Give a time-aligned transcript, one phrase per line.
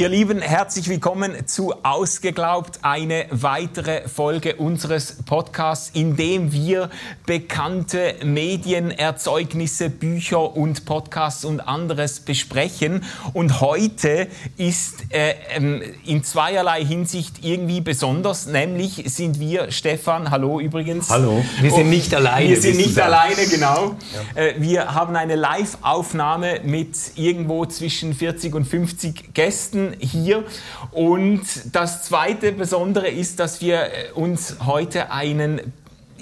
[0.00, 6.88] Ihr Lieben, herzlich willkommen zu Ausgeglaubt, eine weitere Folge unseres Podcasts, in dem wir
[7.26, 13.04] bekannte Medienerzeugnisse, Bücher und Podcasts und anderes besprechen.
[13.34, 20.60] Und heute ist äh, ähm, in zweierlei Hinsicht irgendwie besonders, nämlich sind wir, Stefan, hallo
[20.60, 21.10] übrigens.
[21.10, 22.48] Hallo, wir sind nicht alleine.
[22.48, 23.96] Wir sind nicht alleine, genau.
[24.34, 24.42] Ja.
[24.42, 30.44] Äh, wir haben eine Live-Aufnahme mit irgendwo zwischen 40 und 50 Gästen hier.
[30.92, 35.72] Und das zweite Besondere ist, dass wir äh, uns heute einen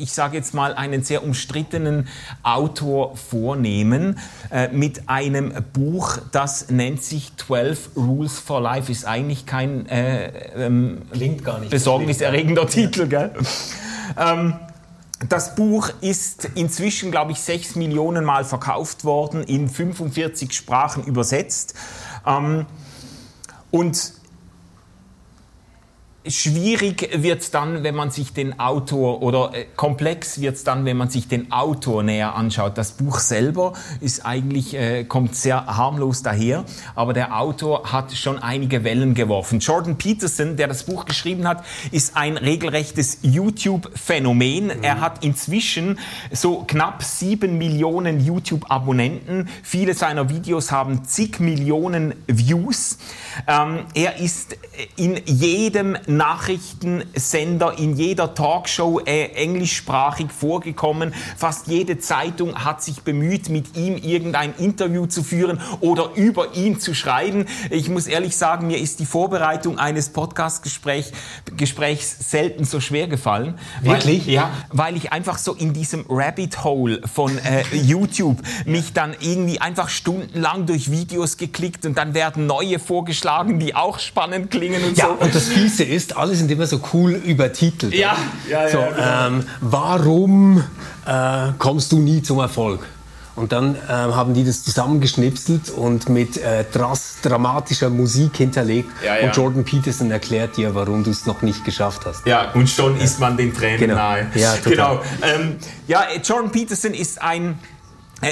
[0.00, 2.08] ich sage jetzt mal, einen sehr umstrittenen
[2.42, 4.18] Autor vornehmen
[4.50, 8.90] äh, mit einem Buch, das nennt sich 12 Rules for Life.
[8.90, 12.68] Ist eigentlich kein äh, ähm, Klingt gar nicht besorgniserregender ja.
[12.68, 13.32] Titel, gell?
[14.16, 14.54] ähm,
[15.28, 21.74] das Buch ist inzwischen, glaube ich, sechs Millionen Mal verkauft worden, in 45 Sprachen übersetzt.
[22.24, 22.66] Ähm,
[23.70, 24.17] und
[26.26, 30.84] schwierig wird es dann, wenn man sich den Autor, oder äh, komplex wird es dann,
[30.84, 32.76] wenn man sich den Autor näher anschaut.
[32.76, 38.38] Das Buch selber ist eigentlich, äh, kommt sehr harmlos daher, aber der Autor hat schon
[38.38, 39.60] einige Wellen geworfen.
[39.60, 44.64] Jordan Peterson, der das Buch geschrieben hat, ist ein regelrechtes YouTube-Phänomen.
[44.64, 44.82] Mhm.
[44.82, 45.98] Er hat inzwischen
[46.32, 49.48] so knapp sieben Millionen YouTube-Abonnenten.
[49.62, 52.98] Viele seiner Videos haben zig Millionen Views.
[53.46, 54.56] Ähm, er ist
[54.96, 61.14] in jedem Nachrichtensender, in jeder Talkshow äh, englischsprachig vorgekommen.
[61.36, 66.80] Fast jede Zeitung hat sich bemüht, mit ihm irgendein Interview zu führen oder über ihn
[66.80, 67.46] zu schreiben.
[67.70, 71.12] Ich muss ehrlich sagen, mir ist die Vorbereitung eines Podcast-Gesprächs
[72.30, 73.58] selten so schwer gefallen.
[73.82, 74.26] Wirklich?
[74.26, 79.14] Weil, ja, weil ich einfach so in diesem Rabbit Hole von äh, YouTube mich dann
[79.20, 84.82] irgendwie einfach stundenlang durch Videos geklickt und dann werden neue vorgeschlagen, die auch spannend klingen
[84.84, 85.12] und ja, so.
[85.12, 87.92] Und das Fiese ist, ist, alles sind immer so cool übertitelt.
[87.92, 88.16] Ja,
[88.48, 88.70] ja, ja.
[88.70, 89.26] So, genau.
[89.26, 90.64] ähm, warum
[91.06, 92.86] äh, kommst du nie zum Erfolg?
[93.34, 96.64] Und dann äh, haben die das zusammengeschnipselt und mit äh,
[97.22, 98.90] dramatischer Musik hinterlegt.
[99.04, 99.26] Ja, ja.
[99.26, 102.26] Und Jordan Peterson erklärt dir, warum du es noch nicht geschafft hast.
[102.26, 103.04] Ja, und schon ja.
[103.04, 103.94] ist man den Tränen genau.
[103.94, 104.26] nahe.
[104.34, 104.70] Ja, total.
[104.70, 105.02] genau.
[105.22, 105.56] Ähm,
[105.86, 107.58] ja, Jordan Peterson ist ein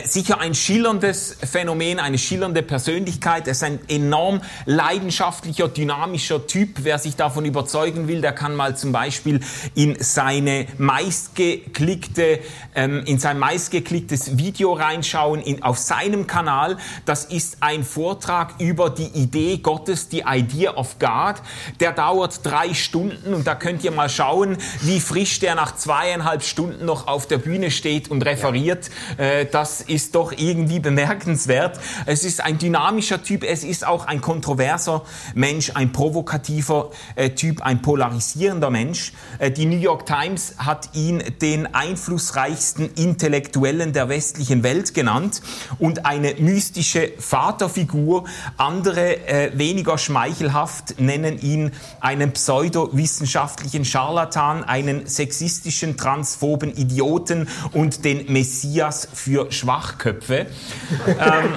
[0.05, 3.47] sicher ein schillerndes Phänomen, eine schillernde Persönlichkeit.
[3.47, 6.79] Er ist ein enorm leidenschaftlicher, dynamischer Typ.
[6.83, 9.41] Wer sich davon überzeugen will, der kann mal zum Beispiel
[9.77, 12.41] in seine meistgeklickte,
[12.75, 16.79] ähm, in sein meistgeklicktes Video reinschauen in, auf seinem Kanal.
[17.05, 21.37] Das ist ein Vortrag über die Idee Gottes, die Idea of God.
[21.79, 26.43] Der dauert drei Stunden und da könnt ihr mal schauen, wie frisch der nach zweieinhalb
[26.43, 28.91] Stunden noch auf der Bühne steht und referiert.
[29.17, 31.79] Äh, das ist doch irgendwie bemerkenswert.
[32.07, 35.03] Es ist ein dynamischer Typ, es ist auch ein kontroverser
[35.35, 39.13] Mensch, ein provokativer äh, Typ, ein polarisierender Mensch.
[39.39, 45.43] Äh, die New York Times hat ihn den einflussreichsten Intellektuellen der westlichen Welt genannt
[45.79, 48.25] und eine mystische Vaterfigur.
[48.57, 58.33] Andere, äh, weniger schmeichelhaft, nennen ihn einen pseudowissenschaftlichen Scharlatan, einen sexistischen, transphoben Idioten und den
[58.33, 60.47] Messias für Schwarze Schwachköpfe.
[61.07, 61.55] ähm,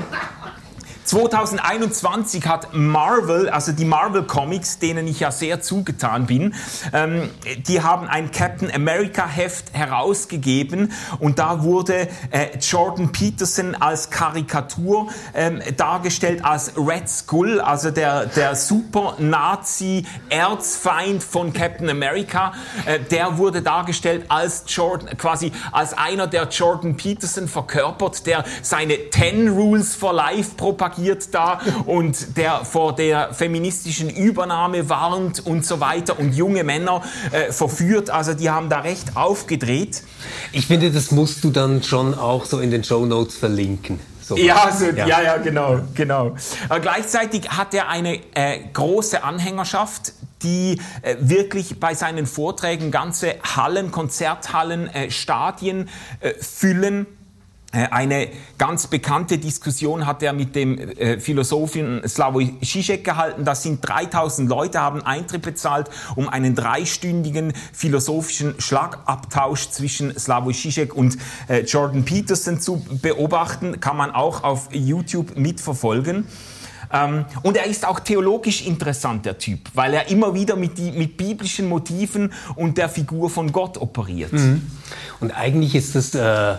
[1.09, 6.53] 2021 hat Marvel, also die Marvel Comics, denen ich ja sehr zugetan bin,
[6.93, 7.31] ähm,
[7.67, 15.07] die haben ein Captain America Heft herausgegeben und da wurde äh, Jordan Peterson als Karikatur
[15.33, 22.53] ähm, dargestellt als Red Skull, also der, der super Nazi Erzfeind von Captain America.
[22.85, 29.09] Äh, der wurde dargestellt als Jordan, quasi als einer, der Jordan Peterson verkörpert, der seine
[29.09, 35.65] 10 Rules for Life propagiert agiert da und der vor der feministischen Übernahme warnt und
[35.65, 37.01] so weiter und junge Männer
[37.31, 38.09] äh, verführt.
[38.09, 40.03] Also die haben da recht aufgedreht.
[40.51, 43.99] Ich finde, das musst du dann schon auch so in den Show Notes verlinken.
[44.21, 46.35] So ja, so, ja, ja, ja, genau, genau.
[46.67, 50.13] Aber gleichzeitig hat er eine äh, große Anhängerschaft,
[50.43, 57.07] die äh, wirklich bei seinen Vorträgen ganze Hallen, Konzerthallen, äh, Stadien äh, füllen.
[57.71, 63.45] Äh, eine ganz bekannte Diskussion hat er mit dem äh, Philosophen Slavoj Žižek gehalten.
[63.45, 70.93] Das sind 3000 Leute, haben Eintritt bezahlt, um einen dreistündigen philosophischen Schlagabtausch zwischen Slavoj Žižek
[70.93, 71.17] und
[71.47, 73.79] äh, Jordan Peterson zu beobachten.
[73.79, 76.27] Kann man auch auf YouTube mitverfolgen.
[76.91, 80.91] Ähm, und er ist auch theologisch interessant, der Typ, weil er immer wieder mit, die,
[80.91, 84.33] mit biblischen Motiven und der Figur von Gott operiert.
[84.33, 84.63] Mhm.
[85.19, 86.55] Und eigentlich ist das äh,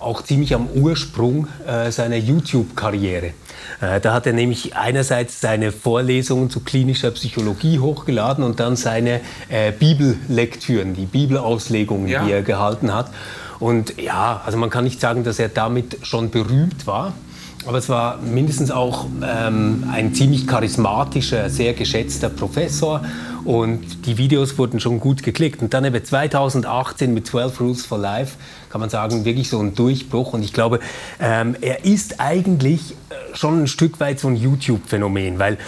[0.00, 3.34] auch ziemlich am Ursprung äh, seiner YouTube-Karriere.
[3.80, 9.20] Äh, da hat er nämlich einerseits seine Vorlesungen zu klinischer Psychologie hochgeladen und dann seine
[9.50, 12.24] äh, Bibellektüren, die Bibelauslegungen, ja.
[12.24, 13.10] die er gehalten hat.
[13.58, 17.12] Und ja, also man kann nicht sagen, dass er damit schon berühmt war.
[17.66, 23.02] Aber es war mindestens auch ähm, ein ziemlich charismatischer, sehr geschätzter Professor
[23.44, 25.62] und die Videos wurden schon gut geklickt.
[25.62, 28.36] Und dann eben 2018 mit 12 Rules for Life
[28.70, 30.32] kann man sagen, wirklich so ein Durchbruch.
[30.32, 30.78] Und ich glaube,
[31.18, 35.58] ähm, er ist eigentlich äh, schon ein Stück weit so ein YouTube-Phänomen, weil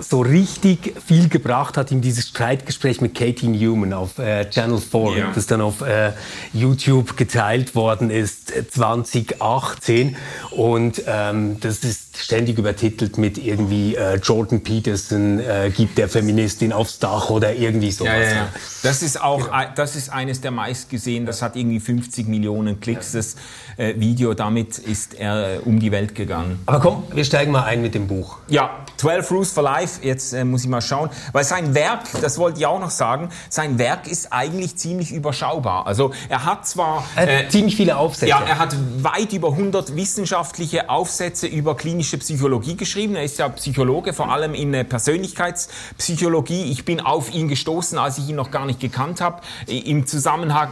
[0.00, 5.16] so richtig viel gebracht hat ihm dieses Streitgespräch mit Katie Newman auf äh, Channel 4,
[5.16, 5.32] ja.
[5.34, 6.12] das dann auf äh,
[6.52, 10.08] YouTube geteilt worden ist 2018.
[10.08, 10.14] Äh,
[10.54, 16.72] Und ähm, das ist ständig übertitelt mit irgendwie äh, Jordan Peterson äh, gibt der Feministin
[16.72, 18.12] aufs Dach oder irgendwie sowas.
[18.12, 18.48] Ja, ja,
[18.82, 19.64] das ist auch, genau.
[19.74, 23.36] das ist eines der meistgesehen, das hat irgendwie 50 Millionen Klicks, das
[23.76, 26.60] äh, Video, damit ist er äh, um die Welt gegangen.
[26.66, 28.38] Aber komm, wir steigen mal ein mit dem Buch.
[28.48, 32.38] Ja, 12 Rules for Life, jetzt äh, muss ich mal schauen, weil sein Werk, das
[32.38, 35.86] wollte ich auch noch sagen, sein Werk ist eigentlich ziemlich überschaubar.
[35.86, 37.04] Also er hat zwar...
[37.16, 38.28] Er hat äh, ziemlich viele Aufsätze.
[38.28, 43.16] Ja, er hat weit über 100 wissenschaftliche Aufsätze über klinische Psychologie geschrieben.
[43.16, 46.70] Er ist ja Psychologe, vor allem in äh, Persönlichkeitspsychologie.
[46.70, 50.70] Ich bin auf ihn gestoßen, als ich ihn noch gar nicht gekannt habe, im Zusammenhang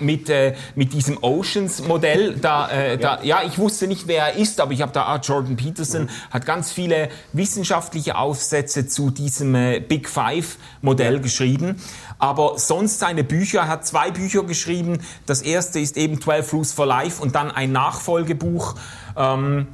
[0.00, 2.36] mit, äh, mit diesem Oceans-Modell.
[2.36, 3.42] Da, äh, da, ja.
[3.42, 6.08] ich wusste nicht, wer er ist, aber ich habe da, ah, Jordan Peterson mhm.
[6.30, 11.20] hat ganz viele wissenschaftliche Aufsätze zu diesem äh, Big Five-Modell ja.
[11.20, 11.80] geschrieben.
[12.18, 15.00] Aber sonst seine Bücher, er hat zwei Bücher geschrieben.
[15.26, 18.76] Das erste ist eben 12 Rules for Life und dann ein Nachfolgebuch.
[19.16, 19.66] Ähm,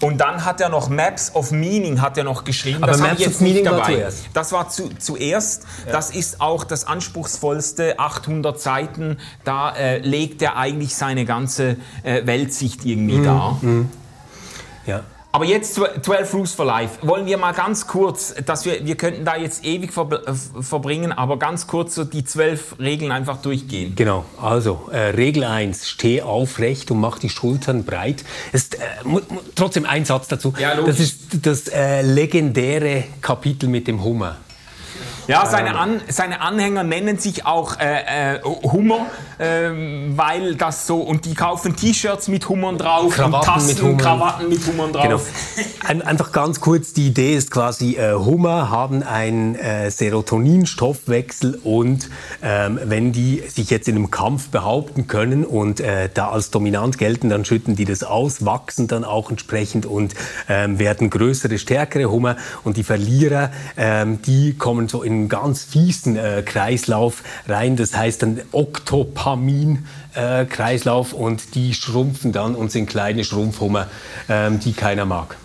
[0.00, 2.82] und dann hat er noch Maps of Meaning hat er noch geschrieben.
[2.82, 3.78] Aber das Maps jetzt of Meaning dabei.
[3.78, 4.24] war zuerst.
[4.34, 5.62] Das war zu, zuerst.
[5.86, 5.92] Ja.
[5.92, 9.18] Das ist auch das anspruchsvollste, 800 Seiten.
[9.44, 13.24] Da äh, legt er eigentlich seine ganze äh, Weltsicht irgendwie mhm.
[13.24, 13.58] dar.
[13.62, 13.88] Mhm.
[14.86, 15.04] Ja.
[15.34, 17.04] Aber jetzt 12 Rules for Life.
[17.04, 21.40] Wollen wir mal ganz kurz, dass wir, wir könnten da jetzt ewig äh, verbringen, aber
[21.40, 23.96] ganz kurz so die zwölf Regeln einfach durchgehen.
[23.96, 28.24] Genau, also äh, Regel 1, steh aufrecht und mach die Schultern breit.
[28.52, 28.78] Ist, äh,
[29.56, 30.54] trotzdem ein Satz dazu.
[30.56, 34.36] Ja, das ist das äh, legendäre Kapitel mit dem Hummer.
[35.26, 39.06] Ja, seine, An seine Anhänger nennen sich auch äh, äh, Hummer,
[39.38, 39.70] äh,
[40.16, 43.96] weil das so, und die kaufen T-Shirts mit Hummern drauf, Krawatten Tassen, mit Hummern.
[43.96, 45.02] Krawatten mit Hummern drauf.
[45.04, 45.20] Genau.
[45.88, 52.10] Ein, einfach ganz kurz, die Idee ist quasi, äh, Hummer haben einen äh, Serotoninstoffwechsel und
[52.42, 56.98] ähm, wenn die sich jetzt in einem Kampf behaupten können und äh, da als dominant
[56.98, 60.14] gelten, dann schütten die das aus, wachsen dann auch entsprechend und
[60.48, 65.64] ähm, werden größere, stärkere Hummer und die Verlierer, ähm, die kommen so in einen ganz
[65.64, 67.76] fiesen äh, Kreislauf rein.
[67.76, 73.88] Das heißt ein Oktopamin-Kreislauf äh, und die schrumpfen dann und sind kleine Schrumpfhummer,
[74.28, 75.36] ähm, die keiner mag.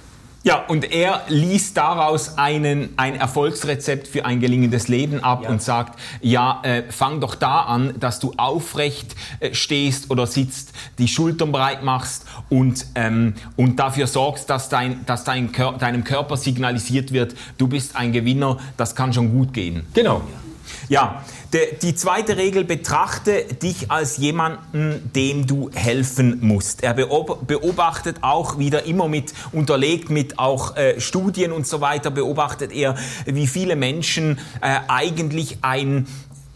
[0.44, 5.50] Ja, und er liest daraus einen, ein Erfolgsrezept für ein gelingendes Leben ab ja.
[5.50, 10.72] und sagt, ja, äh, fang doch da an, dass du aufrecht äh, stehst oder sitzt,
[10.98, 16.06] die Schultern breit machst und, ähm, und dafür sorgst, dass, dein, dass dein Kör deinem
[16.06, 19.86] Körper signalisiert wird, du bist ein Gewinner, das kann schon gut gehen.
[19.94, 20.18] Genau.
[20.18, 20.49] Ja,
[21.54, 26.84] de, die zweite Regel, betrachte dich als jemanden, dem du helfen musst.
[26.84, 32.72] Er beobachtet auch wieder immer mit, unterlegt mit auch äh, Studien und so weiter, beobachtet
[32.72, 32.96] er,
[33.26, 36.08] wie viele Menschen äh, eigentlich ein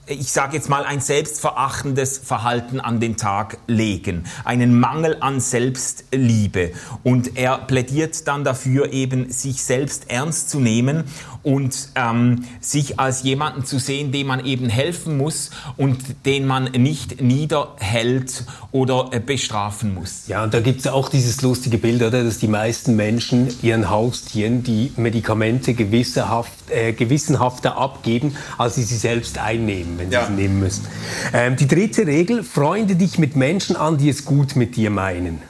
[0.05, 6.72] ich sage jetzt mal, ein selbstverachtendes Verhalten an den Tag legen, einen Mangel an Selbstliebe.
[7.03, 11.05] Und er plädiert dann dafür, eben sich selbst ernst zu nehmen
[11.43, 16.65] und ähm, sich als jemanden zu sehen, dem man eben helfen muss und den man
[16.72, 20.27] nicht niederhält oder äh, bestrafen muss.
[20.27, 23.89] Ja, und da gibt es auch dieses lustige Bild, oder, dass die meisten Menschen ihren
[23.89, 30.21] Haustieren die Medikamente gewissenhaft, äh, gewissenhafter abgeben, als sie sie selbst einnehmen, wenn ja.
[30.21, 30.88] sie sie nehmen müssen.
[31.33, 35.41] Ähm, die dritte Regel, freunde dich mit Menschen an, die es gut mit dir meinen.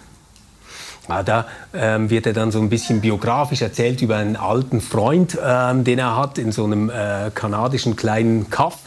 [1.09, 5.37] Ja, da ähm, wird er dann so ein bisschen biografisch erzählt über einen alten Freund,
[5.43, 8.79] ähm, den er hat in so einem äh, kanadischen kleinen Kaff.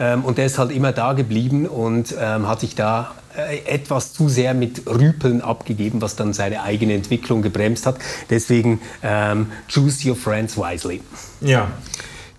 [0.00, 4.12] Ähm, und der ist halt immer da geblieben und ähm, hat sich da äh, etwas
[4.12, 7.98] zu sehr mit Rüpeln abgegeben, was dann seine eigene Entwicklung gebremst hat.
[8.30, 11.00] Deswegen ähm, choose your friends wisely.
[11.40, 11.68] Ja.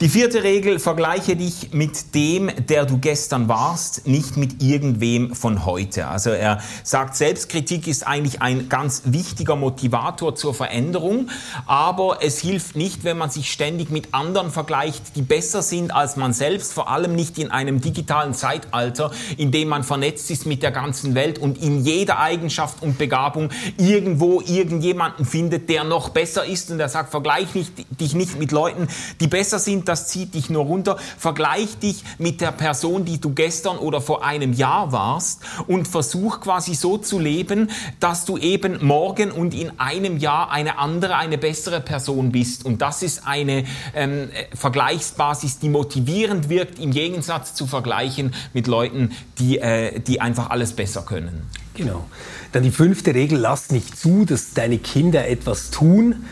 [0.01, 5.63] Die vierte Regel, vergleiche dich mit dem, der du gestern warst, nicht mit irgendwem von
[5.63, 6.07] heute.
[6.07, 11.29] Also er sagt, Selbstkritik ist eigentlich ein ganz wichtiger Motivator zur Veränderung,
[11.67, 16.15] aber es hilft nicht, wenn man sich ständig mit anderen vergleicht, die besser sind als
[16.15, 20.63] man selbst, vor allem nicht in einem digitalen Zeitalter, in dem man vernetzt ist mit
[20.63, 26.43] der ganzen Welt und in jeder Eigenschaft und Begabung irgendwo irgendjemanden findet, der noch besser
[26.43, 28.87] ist und er sagt, vergleich nicht, dich nicht mit Leuten,
[29.19, 30.97] die besser sind, das zieht dich nur runter.
[31.17, 36.39] Vergleich dich mit der Person, die du gestern oder vor einem Jahr warst und versuch
[36.39, 37.69] quasi so zu leben,
[37.99, 42.65] dass du eben morgen und in einem Jahr eine andere, eine bessere Person bist.
[42.65, 49.11] Und das ist eine ähm, Vergleichsbasis, die motivierend wirkt, im Gegensatz zu vergleichen mit Leuten,
[49.39, 51.49] die, äh, die einfach alles besser können.
[51.73, 52.05] Genau.
[52.53, 56.25] Dann die fünfte Regel, lass nicht zu, dass deine Kinder etwas tun,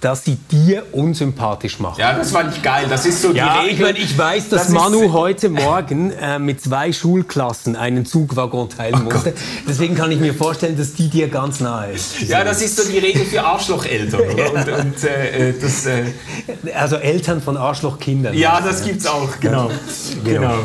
[0.00, 2.00] dass sie dir unsympathisch machen.
[2.00, 2.86] Ja, das fand ich geil.
[2.88, 3.72] Das ist so die ja, Regel.
[3.72, 8.68] Ich, mein, ich weiß, dass das Manu heute Morgen äh, mit zwei Schulklassen einen Zugwaggon
[8.68, 9.34] teilen oh musste.
[9.66, 12.20] Deswegen kann ich mir vorstellen, dass die dir ganz nahe ist.
[12.22, 14.20] Ja, das ist so die Regel für Arschlocheltern.
[14.20, 14.52] Oder?
[14.52, 16.04] Und, und äh, äh, das, äh
[16.74, 18.34] also Eltern von Arschlochkindern.
[18.34, 19.28] Ja, das gibt's auch.
[19.40, 19.70] Genau.
[20.24, 20.40] genau.
[20.40, 20.58] genau.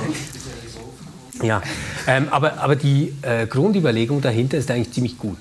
[1.41, 1.61] Ja,
[2.07, 5.39] ähm, aber, aber die äh, Grundüberlegung dahinter ist eigentlich ziemlich gut.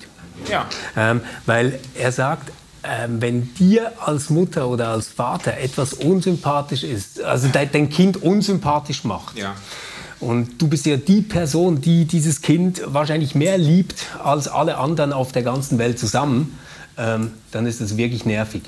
[0.49, 0.65] Ja.
[0.97, 2.51] Ähm, weil er sagt,
[2.83, 8.21] ähm, wenn dir als Mutter oder als Vater etwas unsympathisch ist, also de dein Kind
[8.21, 9.55] unsympathisch macht, ja.
[10.19, 15.13] und du bist ja die Person, die dieses Kind wahrscheinlich mehr liebt als alle anderen
[15.13, 16.57] auf der ganzen Welt zusammen,
[16.97, 18.63] ähm, dann ist das wirklich nervig.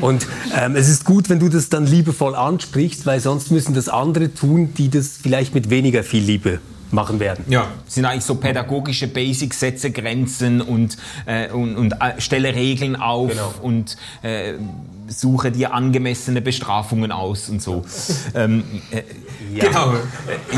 [0.00, 0.26] Und
[0.58, 4.34] ähm, es ist gut, wenn du das dann liebevoll ansprichst, weil sonst müssen das andere
[4.34, 6.60] tun, die das vielleicht mit weniger viel Liebe
[6.92, 7.44] machen werden.
[7.48, 12.96] Ja, sind eigentlich so pädagogische Basics, setze Grenzen und, äh, und, und äh, stelle Regeln
[12.96, 13.54] auf genau.
[13.62, 14.54] und äh,
[15.10, 17.84] suche dir angemessene Bestrafungen aus und so.
[18.34, 19.02] ähm, äh,
[19.52, 19.64] ja.
[19.64, 19.94] Genau.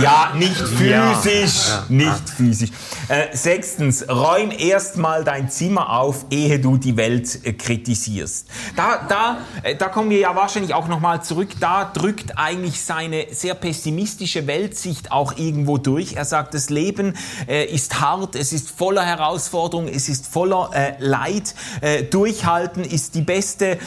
[0.02, 1.68] Ja, nicht physisch.
[1.68, 1.84] Ja.
[1.88, 2.70] Nicht physisch.
[3.08, 8.46] Äh, sechstens, räum erstmal dein Zimmer auf, ehe du die Welt äh, kritisierst.
[8.76, 11.48] Da, da, äh, da kommen wir ja wahrscheinlich auch nochmal zurück.
[11.60, 16.14] Da drückt eigentlich seine sehr pessimistische Weltsicht auch irgendwo durch.
[16.14, 17.14] Er sagt, das Leben
[17.48, 21.54] äh, ist hart, es ist voller Herausforderungen, es ist voller äh, Leid.
[21.80, 23.78] Äh, durchhalten ist die beste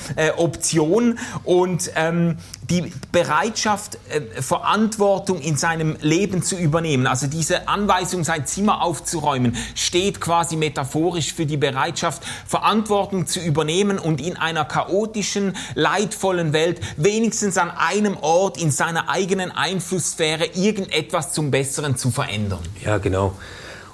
[0.55, 2.37] Option und ähm,
[2.69, 9.55] die Bereitschaft, äh, Verantwortung in seinem Leben zu übernehmen, also diese Anweisung, sein Zimmer aufzuräumen,
[9.75, 16.79] steht quasi metaphorisch für die Bereitschaft, Verantwortung zu übernehmen und in einer chaotischen, leidvollen Welt
[16.97, 22.63] wenigstens an einem Ort in seiner eigenen Einflusssphäre irgendetwas zum Besseren zu verändern.
[22.83, 23.33] Ja, genau.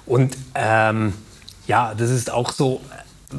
[0.06, 1.14] Und ähm,
[1.66, 2.80] ja, das ist auch so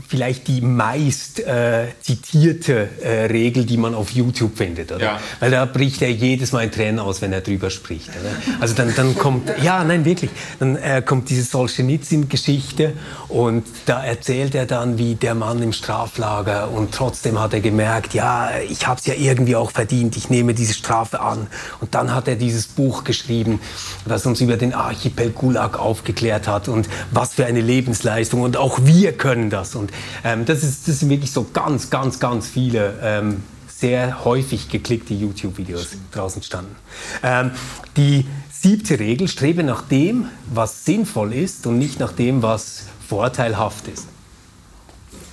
[0.07, 5.03] vielleicht die meist äh, zitierte äh, Regel, die man auf YouTube findet, oder?
[5.03, 5.19] Ja.
[5.39, 8.09] Weil da bricht er jedes Mal in Tränen aus, wenn er drüber spricht.
[8.09, 8.31] Oder?
[8.59, 12.93] Also dann, dann kommt, ja, nein, wirklich, dann äh, kommt diese Solzhenitsyn-Geschichte
[13.29, 18.13] und da erzählt er dann, wie der Mann im Straflager und trotzdem hat er gemerkt,
[18.13, 21.47] ja, ich habe es ja irgendwie auch verdient, ich nehme diese Strafe an.
[21.81, 23.59] Und dann hat er dieses Buch geschrieben,
[24.05, 28.79] das uns über den Archipel Gulag aufgeklärt hat und was für eine Lebensleistung und auch
[28.83, 29.75] wir können das.
[29.75, 29.92] Und und
[30.24, 35.13] ähm, das, ist, das sind wirklich so ganz, ganz, ganz viele ähm, sehr häufig geklickte
[35.13, 36.75] YouTube-Videos draußen standen.
[37.22, 37.52] Ähm,
[37.98, 43.88] die siebte Regel, strebe nach dem, was sinnvoll ist und nicht nach dem, was vorteilhaft
[43.90, 44.08] ist.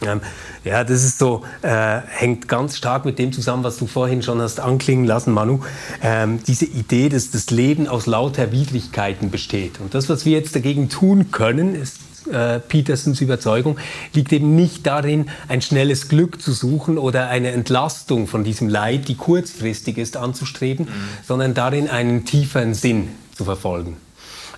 [0.02, 0.21] Ähm,
[0.64, 4.40] ja, das ist so, äh, hängt ganz stark mit dem zusammen, was du vorhin schon
[4.40, 5.61] hast anklingen lassen, Manu.
[6.02, 9.78] Ähm, diese Idee, dass das Leben aus lauter Widrigkeiten besteht.
[9.78, 11.99] Und das, was wir jetzt dagegen tun können, ist
[12.32, 13.78] äh, Petersens Überzeugung
[14.12, 19.08] liegt eben nicht darin, ein schnelles Glück zu suchen oder eine Entlastung von diesem Leid,
[19.08, 21.25] die kurzfristig ist, anzustreben, mhm.
[21.26, 23.96] sondern darin, einen tieferen Sinn zu verfolgen.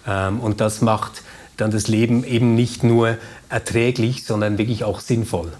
[0.06, 1.22] Ähm, und das macht
[1.56, 5.52] dann das Leben eben nicht nur erträglich, sondern wirklich auch sinnvoll.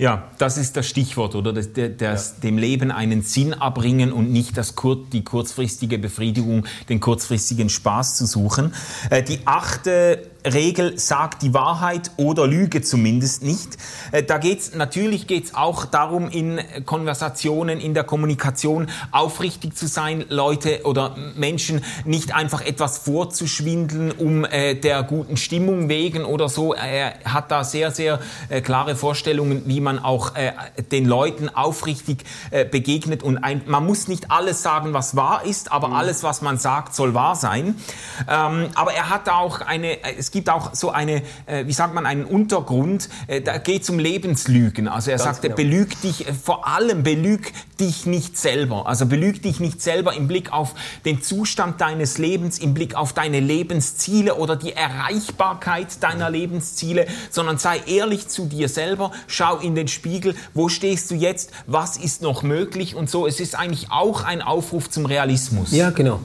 [0.00, 1.52] Ja, das ist das Stichwort, oder?
[1.52, 2.40] Das, das, ja.
[2.42, 8.16] Dem Leben einen Sinn abbringen und nicht das kur die kurzfristige Befriedigung, den kurzfristigen Spaß
[8.16, 8.72] zu suchen.
[9.10, 13.76] Äh, die achte Regel sagt die Wahrheit oder Lüge zumindest nicht.
[14.12, 20.24] Äh, da geht's natürlich geht's auch darum, in Konversationen, in der Kommunikation aufrichtig zu sein,
[20.28, 26.74] Leute oder Menschen nicht einfach etwas vorzuschwindeln, um äh, der guten Stimmung wegen oder so.
[26.74, 30.52] Er hat da sehr, sehr äh, klare Vorstellungen, wie man auch äh,
[30.90, 33.22] den Leuten aufrichtig äh, begegnet.
[33.22, 35.94] Und ein, man muss nicht alles sagen, was wahr ist, aber mhm.
[35.94, 37.76] alles, was man sagt, soll wahr sein.
[38.28, 41.72] Ähm, aber er hat da auch eine, es es gibt auch so eine, äh, wie
[41.72, 44.86] sagt man, einen Untergrund, äh, da geht es um Lebenslügen.
[44.86, 45.56] Also er Ganz sagte, genau.
[45.56, 48.86] belüg dich, äh, vor allem belüg dich nicht selber.
[48.86, 53.12] Also belüg dich nicht selber im Blick auf den Zustand deines Lebens, im Blick auf
[53.12, 59.74] deine Lebensziele oder die Erreichbarkeit deiner Lebensziele, sondern sei ehrlich zu dir selber, schau in
[59.74, 63.26] den Spiegel, wo stehst du jetzt, was ist noch möglich und so.
[63.26, 65.72] Es ist eigentlich auch ein Aufruf zum Realismus.
[65.72, 66.20] Ja, genau.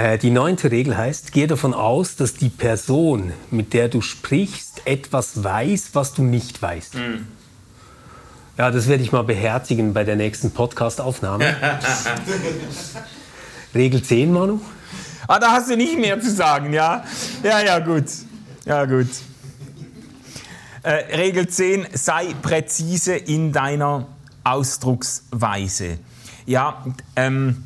[0.00, 4.80] Äh, die neunte Regel heißt, gehe davon aus, dass die Person, mit der du sprichst,
[4.86, 6.94] etwas weiß, was du nicht weißt.
[6.94, 7.26] Mhm.
[8.56, 11.54] Ja, das werde ich mal beherzigen bei der nächsten Podcast-Aufnahme.
[13.74, 14.62] Regel 10, Manu.
[15.28, 17.04] Ah, da hast du nicht mehr zu sagen, ja?
[17.42, 18.06] Ja, ja, gut.
[18.64, 19.08] Ja, gut.
[20.82, 24.06] Äh, Regel 10, sei präzise in deiner
[24.44, 25.98] Ausdrucksweise.
[26.46, 27.64] Ja, ähm,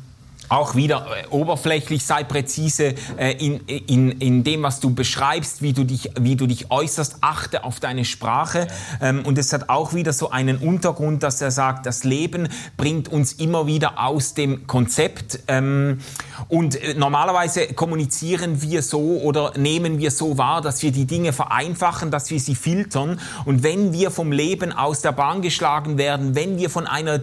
[0.49, 5.73] auch wieder äh, oberflächlich, sei präzise äh, in, in, in dem, was du beschreibst, wie
[5.73, 8.67] du dich, wie du dich äußerst, achte auf deine Sprache.
[9.01, 13.07] Ähm, und es hat auch wieder so einen Untergrund, dass er sagt, das Leben bringt
[13.07, 15.39] uns immer wieder aus dem Konzept.
[15.47, 15.99] Ähm,
[16.47, 21.33] und äh, normalerweise kommunizieren wir so oder nehmen wir so wahr, dass wir die Dinge
[21.33, 23.19] vereinfachen, dass wir sie filtern.
[23.45, 27.19] Und wenn wir vom Leben aus der Bahn geschlagen werden, wenn wir von einer,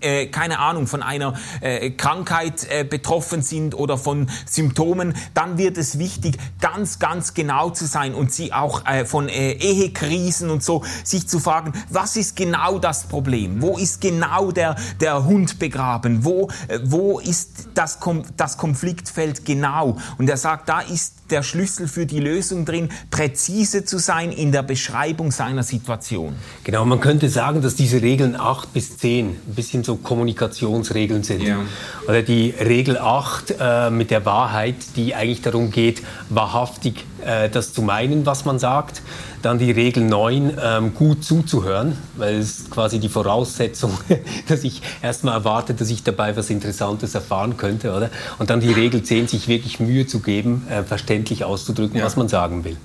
[0.00, 5.76] äh, keine Ahnung, von einer äh, Krankheit äh, betroffen sind oder von Symptomen, dann wird
[5.76, 10.62] es wichtig, ganz, ganz genau zu sein und sie auch äh, von äh, Ehekrisen und
[10.62, 13.62] so, sich zu fragen, was ist genau das Problem?
[13.62, 16.24] Wo ist genau der, der Hund begraben?
[16.24, 17.98] Wo, äh, wo ist das,
[18.36, 19.96] das Konfliktfeld genau?
[20.18, 24.52] Und er sagt, da ist der Schlüssel für die Lösung drin, präzise zu sein in
[24.52, 26.34] der Beschreibung seiner Situation.
[26.62, 31.42] Genau, man könnte sagen, dass diese Regeln 8 bis 10 ein bisschen so Kommunikationsregeln sind.
[31.42, 31.60] Ja.
[32.06, 37.06] Oder die Regel 8 äh, mit der Wahrheit, die eigentlich darum geht, wahrhaftig
[37.52, 39.02] das zu meinen, was man sagt.
[39.42, 43.96] Dann die Regel 9, ähm, gut zuzuhören, weil es quasi die Voraussetzung,
[44.48, 47.94] dass ich erstmal erwarte, dass ich dabei was Interessantes erfahren könnte.
[47.94, 48.10] Oder?
[48.38, 52.04] Und dann die Regel 10, sich wirklich Mühe zu geben, äh, verständlich auszudrücken, ja.
[52.04, 52.76] was man sagen will.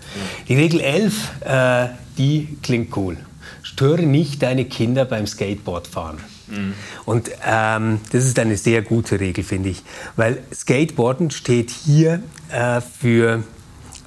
[0.47, 1.87] Die Regel 11, äh,
[2.17, 3.17] die klingt cool.
[3.63, 6.17] Störe nicht deine Kinder beim Skateboardfahren.
[6.47, 6.73] Mhm.
[7.05, 9.83] Und ähm, das ist eine sehr gute Regel, finde ich,
[10.15, 13.43] weil Skateboarden steht hier äh, für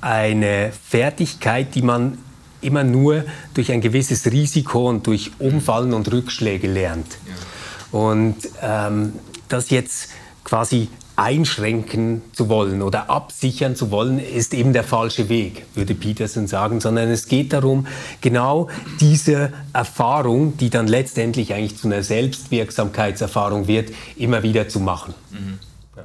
[0.00, 2.18] eine Fertigkeit, die man
[2.60, 7.06] immer nur durch ein gewisses Risiko und durch Umfallen und Rückschläge lernt.
[7.26, 7.98] Ja.
[7.98, 9.12] Und ähm,
[9.48, 10.10] das jetzt
[10.44, 16.46] quasi einschränken zu wollen oder absichern zu wollen, ist eben der falsche Weg, würde Peterson
[16.46, 17.88] sagen, sondern es geht darum,
[18.20, 18.68] genau
[19.00, 25.12] diese Erfahrung, die dann letztendlich eigentlich zu einer Selbstwirksamkeitserfahrung wird, immer wieder zu machen.
[25.32, 25.58] Mhm.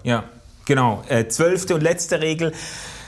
[0.03, 0.23] Ja,
[0.65, 1.03] genau.
[1.07, 2.51] Äh, zwölfte und letzte Regel.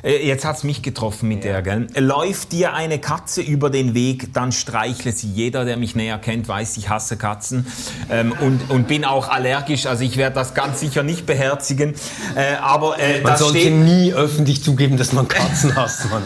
[0.06, 1.60] Äh, jetzt hat's mich getroffen mit ja.
[1.60, 1.88] der, gell?
[1.98, 5.28] Läuft dir eine Katze über den Weg, dann streichle sie.
[5.28, 7.66] Jeder, der mich näher kennt, weiß, ich hasse Katzen
[8.10, 9.88] ähm, und, und bin auch allergisch.
[9.88, 11.96] Also ich werde das ganz sicher nicht beherzigen.
[12.36, 13.74] Äh, aber äh, man sollte steht...
[13.74, 16.06] nie öffentlich zugeben, dass man Katzen hasst.
[16.12, 16.24] Mann.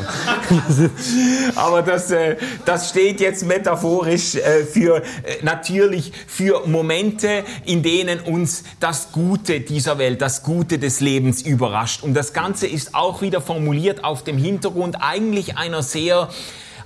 [1.56, 5.02] aber das, äh, das steht jetzt metaphorisch äh, für äh,
[5.42, 12.04] natürlich für Momente, in denen uns das Gute dieser Welt, das Gute des Lebens überrascht.
[12.04, 16.30] Und das Ganze ist auch wieder formuliert formuliert auf dem Hintergrund eigentlich einer sehr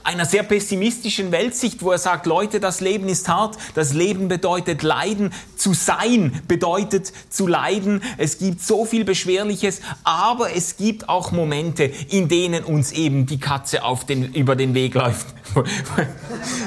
[0.03, 4.83] einer sehr pessimistischen Weltsicht, wo er sagt, Leute, das Leben ist hart, das Leben bedeutet
[4.83, 11.31] Leiden, zu sein bedeutet zu leiden, es gibt so viel Beschwerliches, aber es gibt auch
[11.31, 15.27] Momente, in denen uns eben die Katze auf den, über den Weg läuft.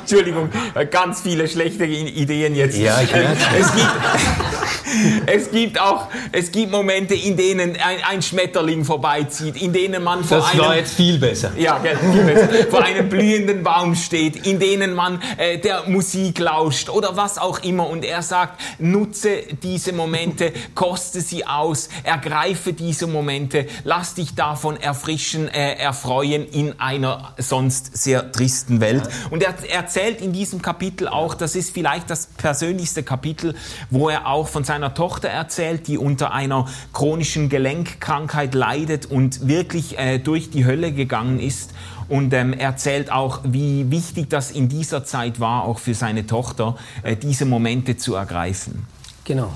[0.00, 0.50] Entschuldigung,
[0.90, 2.78] ganz viele schlechte Ideen jetzt.
[2.78, 3.36] Ja, ich merke.
[3.58, 9.72] Es gibt, es gibt auch, es gibt Momente, in denen ein, ein Schmetterling vorbeizieht, in
[9.72, 10.58] denen man vor das einem...
[10.58, 11.52] Das war jetzt viel besser.
[11.56, 12.70] Ja, viel besser.
[12.70, 17.58] Vor einem blühenden Baum steht, in denen man äh, der Musik lauscht oder was auch
[17.64, 17.88] immer.
[17.88, 24.76] Und er sagt, nutze diese Momente, koste sie aus, ergreife diese Momente, lass dich davon
[24.76, 29.08] erfrischen, äh, erfreuen in einer sonst sehr tristen Welt.
[29.30, 33.56] Und er erzählt in diesem Kapitel auch, das ist vielleicht das persönlichste Kapitel,
[33.90, 39.98] wo er auch von seiner Tochter erzählt, die unter einer chronischen Gelenkkrankheit leidet und wirklich
[39.98, 41.72] äh, durch die Hölle gegangen ist
[42.08, 46.76] und ähm, erzählt auch, wie wichtig das in dieser Zeit war, auch für seine Tochter,
[47.02, 48.86] äh, diese Momente zu ergreifen.
[49.24, 49.52] Genau.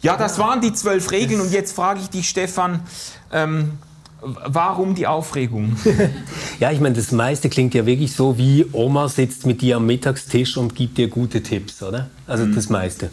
[0.00, 2.80] Ja, das waren die zwölf Regeln und jetzt frage ich dich, Stefan,
[3.32, 3.78] ähm,
[4.22, 5.76] Warum die Aufregung?
[6.60, 9.86] ja, ich meine, das meiste klingt ja wirklich so, wie Oma sitzt mit dir am
[9.86, 12.08] Mittagstisch und gibt dir gute Tipps, oder?
[12.26, 12.54] Also mhm.
[12.54, 13.10] das meiste.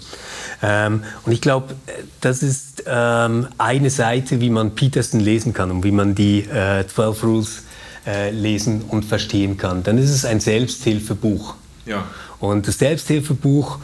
[0.62, 1.76] Ähm, und ich glaube,
[2.22, 6.88] das ist ähm, eine Seite, wie man Peterson lesen kann und wie man die äh,
[6.88, 7.64] 12 Rules
[8.06, 9.84] äh, lesen und verstehen kann.
[9.84, 11.56] Dann ist es ein Selbsthilfebuch.
[11.86, 12.06] Ja.
[12.40, 13.80] Und das Selbsthilfebuch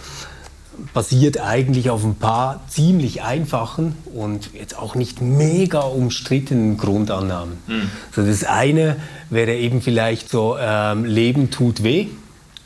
[0.93, 7.57] basiert eigentlich auf ein paar ziemlich einfachen und jetzt auch nicht mega umstrittenen Grundannahmen.
[7.67, 7.89] Mhm.
[8.15, 8.97] So das eine
[9.29, 12.07] wäre eben vielleicht so, ähm, Leben tut weh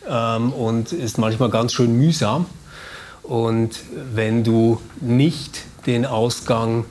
[0.08, 2.46] ähm, und ist manchmal ganz schön mühsam.
[3.24, 3.80] Und
[4.14, 6.86] wenn du nicht den Ausgang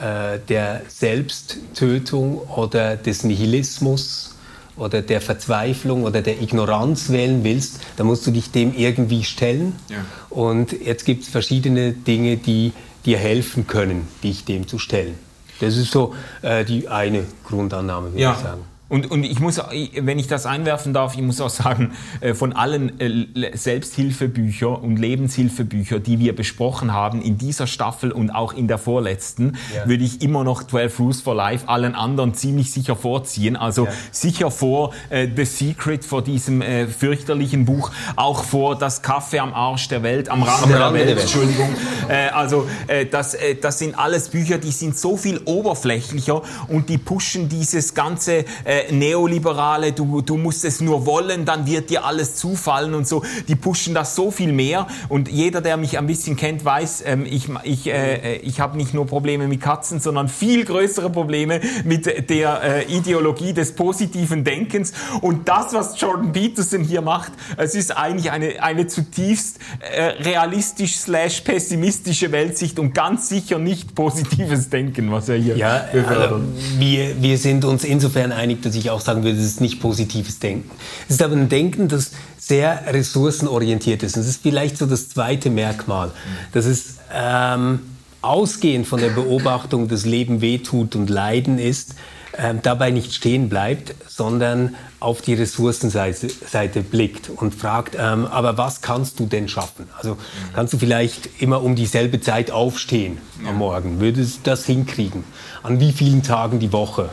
[0.00, 4.34] äh, der Selbsttötung oder des Nihilismus
[4.76, 9.74] oder der Verzweiflung oder der Ignoranz wählen willst, dann musst du dich dem irgendwie stellen.
[9.88, 10.04] Ja.
[10.30, 12.72] Und jetzt gibt es verschiedene Dinge, die
[13.04, 15.14] dir helfen können, dich dem zu stellen.
[15.60, 18.32] Das ist so äh, die eine Grundannahme, würde ja.
[18.32, 18.62] ich sagen.
[18.88, 22.54] Und, und ich muss, wenn ich das einwerfen darf, ich muss auch sagen, äh, von
[22.54, 28.66] allen äh, Selbsthilfebüchern und Lebenshilfebüchern, die wir besprochen haben in dieser Staffel und auch in
[28.66, 29.86] der vorletzten, ja.
[29.86, 33.56] würde ich immer noch 12 Rules for Life allen anderen ziemlich sicher vorziehen.
[33.56, 33.92] Also ja.
[34.10, 39.52] sicher vor äh, The Secret, vor diesem äh, fürchterlichen Buch, auch vor Das Kaffee am
[39.52, 41.74] Arsch der Welt, am Rande, der, Welt, der Welt, Entschuldigung.
[42.08, 46.96] Äh, also äh, das, das sind alles Bücher, die sind so viel oberflächlicher und die
[46.96, 52.04] pushen dieses ganze äh, äh, Neoliberale, du, du musst es nur wollen, dann wird dir
[52.04, 53.22] alles zufallen und so.
[53.48, 54.86] Die pushen das so viel mehr.
[55.08, 58.94] Und jeder, der mich ein bisschen kennt, weiß, ähm, ich, ich, äh, ich habe nicht
[58.94, 64.92] nur Probleme mit Katzen, sondern viel größere Probleme mit der äh, Ideologie des positiven Denkens.
[65.20, 70.96] Und das, was Jordan Peterson hier macht, es ist eigentlich eine, eine zutiefst äh, realistisch
[70.96, 76.40] slash pessimistische Weltsicht und ganz sicher nicht positives Denken, was er hier ja, befördert.
[76.40, 79.80] Äh, wir, wir sind uns insofern einig, dass ich auch sagen würde, es ist nicht
[79.80, 80.70] positives Denken.
[81.08, 84.16] Es ist aber ein Denken, das sehr ressourcenorientiert ist.
[84.16, 86.12] Und das ist vielleicht so das zweite Merkmal.
[86.52, 87.80] Das ist ähm,
[88.22, 91.94] ausgehend von der Beobachtung, dass Leben wehtut und Leiden ist,
[92.36, 98.58] ähm, dabei nicht stehen bleibt, sondern auf die Ressourcenseite Seite blickt und fragt, ähm, aber
[98.58, 99.88] was kannst du denn schaffen?
[99.96, 100.18] Also
[100.54, 104.00] kannst du vielleicht immer um dieselbe Zeit aufstehen am Morgen?
[104.00, 105.24] Würdest du das hinkriegen?
[105.62, 107.10] An wie vielen Tagen die Woche?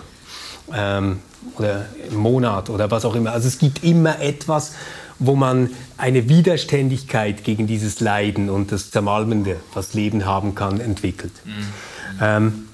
[0.74, 1.20] Ähm,
[1.58, 3.32] oder im Monat oder was auch immer.
[3.32, 4.74] Also es gibt immer etwas,
[5.20, 11.32] wo man eine Widerständigkeit gegen dieses Leiden und das Zermalmende, was Leben haben kann, entwickelt.
[11.46, 11.52] Mhm.
[12.22, 12.68] Ähm,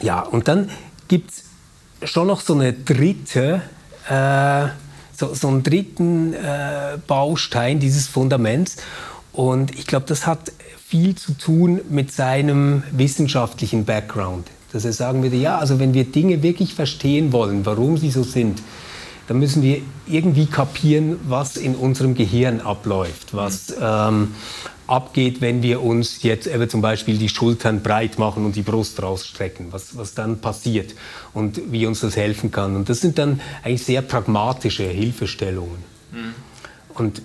[0.00, 0.70] ja, und dann
[1.08, 3.62] gibt es schon noch so eine dritte,
[4.08, 4.68] äh,
[5.16, 8.76] so, so einen dritten äh, Baustein dieses Fundaments.
[9.32, 10.52] Und ich glaube, das hat
[10.86, 16.02] viel zu tun mit seinem wissenschaftlichen Background dass er sagen würde, ja, also wenn wir
[16.02, 18.60] Dinge wirklich verstehen wollen, warum sie so sind,
[19.28, 24.34] dann müssen wir irgendwie kapieren, was in unserem Gehirn abläuft, was ähm,
[24.88, 29.00] abgeht, wenn wir uns jetzt eben zum Beispiel die Schultern breit machen und die Brust
[29.00, 30.94] rausstrecken, was, was dann passiert
[31.32, 32.74] und wie uns das helfen kann.
[32.74, 35.78] Und das sind dann eigentlich sehr pragmatische Hilfestellungen.
[36.10, 36.34] Mhm.
[36.94, 37.22] Und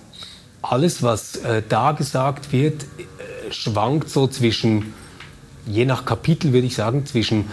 [0.62, 4.94] alles, was äh, da gesagt wird, äh, schwankt so zwischen
[5.70, 7.46] je nach Kapitel würde ich sagen, zwischen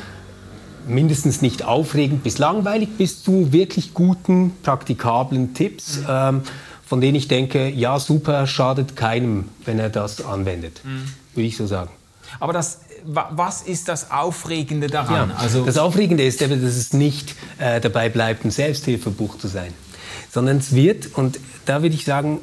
[0.88, 6.06] mindestens nicht aufregend bis langweilig bis zu wirklich guten, praktikablen Tipps, mhm.
[6.10, 6.42] ähm,
[6.86, 11.04] von denen ich denke, ja, super, schadet keinem, wenn er das anwendet, mhm.
[11.36, 11.92] würde ich so sagen.
[12.40, 15.30] Aber das, was ist das Aufregende daran?
[15.30, 19.74] Ja, also das Aufregende ist, dass es nicht äh, dabei bleibt, ein Selbsthilfebuch zu sein,
[20.32, 22.40] sondern es wird, und da würde ich sagen,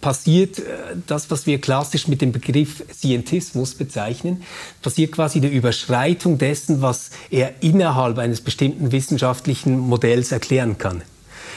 [0.00, 0.62] passiert äh,
[1.06, 4.42] das, was wir klassisch mit dem Begriff Scientismus bezeichnen,
[4.82, 11.02] passiert quasi eine Überschreitung dessen, was er innerhalb eines bestimmten wissenschaftlichen Modells erklären kann.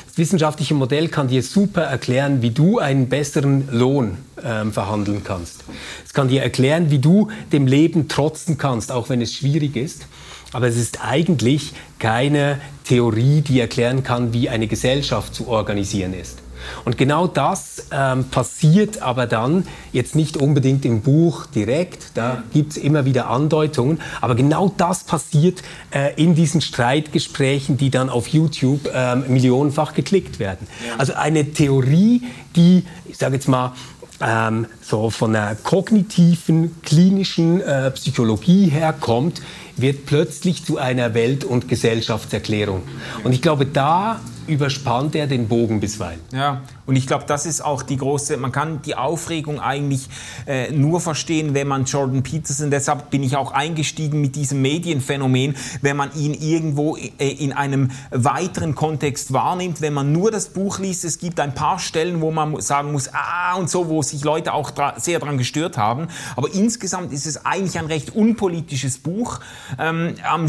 [0.08, 5.64] Das wissenschaftliche Modell kann dir super erklären, wie du einen besseren Lohn ähm, verhandeln kannst.
[6.06, 10.06] Es kann dir erklären, wie du dem Leben trotzen kannst, auch wenn es schwierig ist.
[10.52, 16.43] Aber es ist eigentlich keine Theorie, die erklären kann, wie eine Gesellschaft zu organisieren ist.
[16.86, 22.72] Und genau das ähm, passiert aber dann jetzt nicht unbedingt im Buch direkt, da gibt
[22.72, 28.28] es immer wieder Andeutungen, aber genau das passiert äh, in diesen Streitgesprächen, die dann auf
[28.28, 30.68] YouTube ähm, millionenfach geklickt werden.
[30.88, 30.96] Ja.
[30.98, 32.24] Also eine Theorie,
[32.56, 33.74] die, ich sage jetzt mal,
[34.22, 39.42] ähm, so von einer kognitiven, klinischen äh, Psychologie herkommt,
[39.76, 42.84] wird plötzlich zu einer Welt- und Gesellschaftserklärung.
[43.24, 46.20] Und ich glaube, da überspannt er den Bogen bisweilen.
[46.32, 50.10] Ja, und ich glaube, das ist auch die große, man kann die Aufregung eigentlich
[50.48, 55.56] äh, nur verstehen, wenn man Jordan Peterson, deshalb bin ich auch eingestiegen mit diesem Medienphänomen,
[55.82, 60.80] wenn man ihn irgendwo äh, in einem weiteren Kontext wahrnimmt, wenn man nur das Buch
[60.80, 64.24] liest, es gibt ein paar Stellen, wo man sagen muss, ah und so, wo sich
[64.24, 68.98] Leute auch dra sehr daran gestört haben, aber insgesamt ist es eigentlich ein recht unpolitisches
[68.98, 69.40] Buch
[69.80, 70.48] Ähm, am,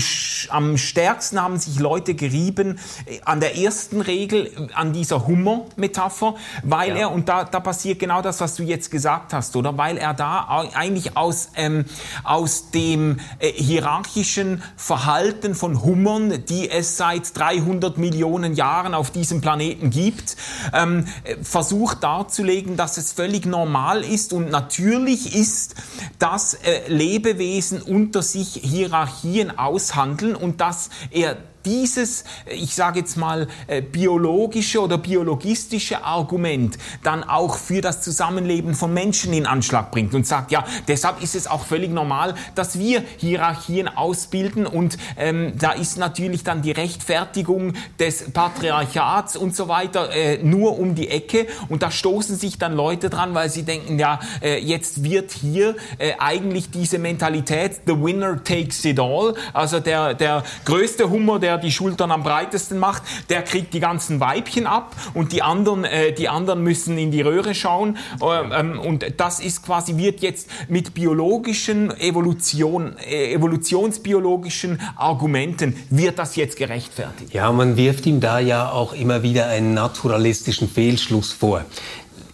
[0.49, 6.35] am stärksten haben sich Leute gerieben äh, an der ersten Regel, äh, an dieser Hummer-Metapher,
[6.63, 6.97] weil ja.
[6.97, 9.77] er, und da, da passiert genau das, was du jetzt gesagt hast, oder?
[9.77, 11.85] Weil er da eigentlich aus, ähm,
[12.23, 19.41] aus dem äh, hierarchischen Verhalten von Hummern, die es seit 300 Millionen Jahren auf diesem
[19.41, 20.37] Planeten gibt,
[20.73, 21.07] ähm,
[21.43, 25.75] versucht darzulegen, dass es völlig normal ist und natürlich ist,
[26.19, 33.49] dass äh, Lebewesen unter sich Hierarchien aushandeln und dass er dieses, ich sage jetzt mal,
[33.67, 40.15] äh, biologische oder biologistische Argument dann auch für das Zusammenleben von Menschen in Anschlag bringt
[40.15, 45.53] und sagt, ja, deshalb ist es auch völlig normal, dass wir Hierarchien ausbilden und ähm,
[45.59, 51.09] da ist natürlich dann die Rechtfertigung des Patriarchats und so weiter äh, nur um die
[51.09, 55.33] Ecke und da stoßen sich dann Leute dran, weil sie denken, ja, äh, jetzt wird
[55.33, 61.39] hier äh, eigentlich diese Mentalität, the winner takes it all, also der, der größte Hummer,
[61.39, 65.43] der der die Schultern am breitesten macht, der kriegt die ganzen Weibchen ab und die
[65.43, 67.97] anderen, äh, die anderen müssen in die Röhre schauen.
[68.21, 76.19] Äh, ähm, und das ist quasi, wird jetzt mit biologischen Evolution, äh, evolutionsbiologischen Argumenten, wird
[76.19, 77.33] das jetzt gerechtfertigt.
[77.33, 81.65] Ja, man wirft ihm da ja auch immer wieder einen naturalistischen Fehlschluss vor.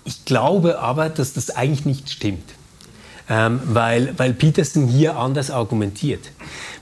[0.04, 2.44] Ich glaube aber, dass das eigentlich nicht stimmt.
[3.28, 6.32] Ähm, weil, weil Peterson hier anders argumentiert.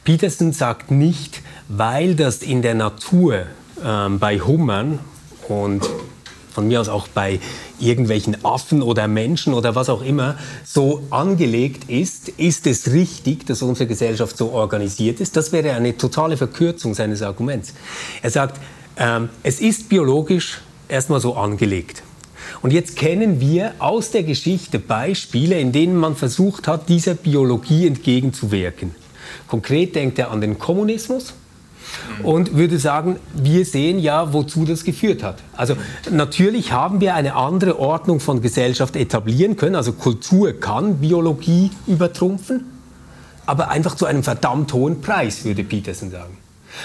[0.05, 3.47] Peterson sagt nicht, weil das in der Natur
[3.85, 4.99] ähm, bei Hummern
[5.49, 5.89] und
[6.51, 7.39] von mir aus auch bei
[7.79, 13.63] irgendwelchen Affen oder Menschen oder was auch immer so angelegt ist, ist es richtig, dass
[13.63, 15.37] unsere Gesellschaft so organisiert ist.
[15.37, 17.75] Das wäre eine totale Verkürzung seines Arguments.
[18.23, 18.59] Er sagt,
[18.97, 22.03] ähm, es ist biologisch erstmal so angelegt.
[22.63, 27.87] Und jetzt kennen wir aus der Geschichte Beispiele, in denen man versucht hat, dieser Biologie
[27.87, 28.97] entgegenzuwirken.
[29.47, 31.35] Konkret denkt er an den Kommunismus,
[32.23, 35.37] und würde sagen, wir sehen ja, wozu das geführt hat.
[35.57, 35.77] Also
[36.11, 39.75] natürlich haben wir eine andere Ordnung von Gesellschaft etablieren können.
[39.75, 42.65] Also Kultur kann Biologie übertrumpfen,
[43.47, 46.37] aber einfach zu einem verdammt hohen Preis, würde Peterson sagen.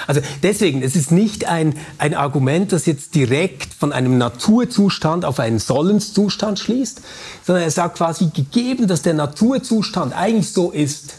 [0.08, 5.40] Also deswegen, es ist nicht ein, ein Argument, das jetzt direkt von einem Naturzustand auf
[5.40, 7.02] einen Sollenszustand schließt,
[7.46, 11.16] sondern er sagt quasi, gegeben, dass der Naturzustand eigentlich so ist,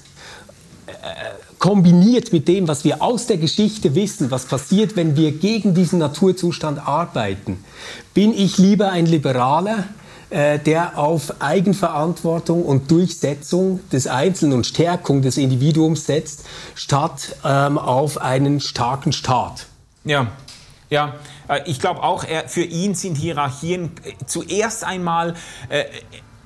[1.64, 5.98] kombiniert mit dem, was wir aus der Geschichte wissen, was passiert, wenn wir gegen diesen
[5.98, 7.64] Naturzustand arbeiten,
[8.12, 9.86] bin ich lieber ein Liberaler,
[10.28, 17.78] äh, der auf Eigenverantwortung und Durchsetzung des Einzelnen und Stärkung des Individuums setzt, statt ähm,
[17.78, 19.64] auf einen starken Staat.
[20.04, 20.32] Ja,
[20.90, 21.14] ja,
[21.48, 25.32] äh, ich glaube auch, für ihn sind Hierarchien äh, zuerst einmal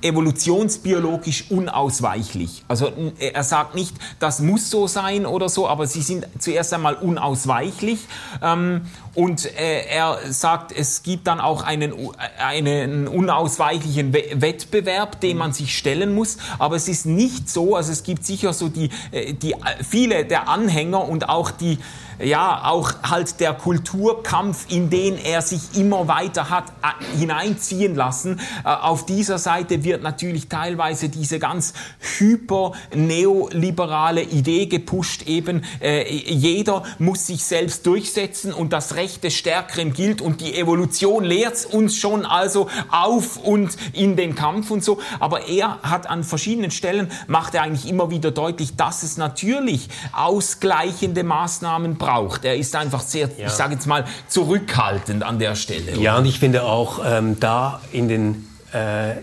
[0.01, 2.63] evolutionsbiologisch unausweichlich.
[2.67, 6.95] Also er sagt nicht, das muss so sein oder so, aber sie sind zuerst einmal
[6.95, 7.99] unausweichlich.
[8.41, 8.81] Ähm,
[9.15, 11.93] und äh, er sagt, es gibt dann auch einen,
[12.37, 16.37] einen unausweichlichen Wettbewerb, dem man sich stellen muss.
[16.57, 19.55] Aber es ist nicht so, also es gibt sicher so die, äh, die
[19.87, 21.79] viele der Anhänger und auch die
[22.21, 28.39] ja, auch halt der Kulturkampf, in den er sich immer weiter hat äh, hineinziehen lassen.
[28.65, 31.73] Äh, auf dieser Seite wird natürlich teilweise diese ganz
[32.17, 39.35] hyper neoliberale Idee gepusht, eben äh, jeder muss sich selbst durchsetzen und das Recht des
[39.35, 44.83] Stärkeren gilt und die Evolution lehrt uns schon also auf und in den Kampf und
[44.83, 44.99] so.
[45.19, 49.89] Aber er hat an verschiedenen Stellen, macht er eigentlich immer wieder deutlich, dass es natürlich
[50.11, 52.45] ausgleichende Maßnahmen braucht braucht.
[52.45, 53.47] Er ist einfach sehr, ja.
[53.47, 55.95] ich sage jetzt mal, zurückhaltend an der Stelle.
[55.97, 59.15] Ja, und ich finde auch ähm, da in den äh,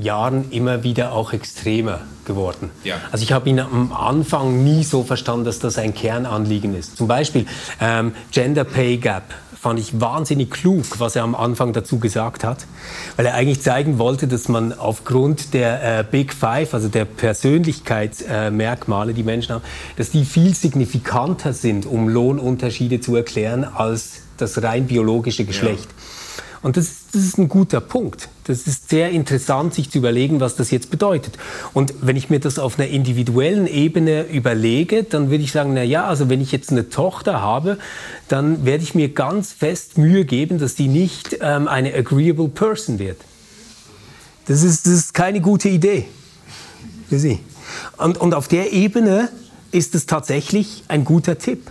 [0.00, 2.70] Jahren immer wieder auch extremer geworden.
[2.84, 2.96] Ja.
[3.12, 6.96] Also ich habe ihn am Anfang nie so verstanden, dass das ein Kernanliegen ist.
[6.96, 7.46] Zum Beispiel
[7.80, 9.24] ähm, Gender Pay Gap
[9.66, 12.66] fand ich wahnsinnig klug, was er am Anfang dazu gesagt hat,
[13.16, 19.10] weil er eigentlich zeigen wollte, dass man aufgrund der äh, Big Five, also der Persönlichkeitsmerkmale,
[19.10, 19.64] äh, die Menschen haben,
[19.96, 25.88] dass die viel signifikanter sind, um Lohnunterschiede zu erklären, als das rein biologische Geschlecht.
[25.88, 26.42] Ja.
[26.62, 28.28] Und das, das, ist ein guter Punkt.
[28.46, 31.36] Das ist sehr interessant, sich zu überlegen, was das jetzt bedeutet.
[31.72, 35.82] Und wenn ich mir das auf einer individuellen Ebene überlege, dann würde ich sagen, na
[35.82, 37.76] ja, also wenn ich jetzt eine Tochter habe,
[38.28, 43.00] dann werde ich mir ganz fest Mühe geben, dass die nicht ähm, eine agreeable person
[43.00, 43.18] wird.
[44.46, 46.06] Das ist, das ist keine gute Idee
[47.08, 47.40] für sie.
[47.96, 49.28] Und, und auf der Ebene
[49.72, 51.68] ist es tatsächlich ein guter Tipp.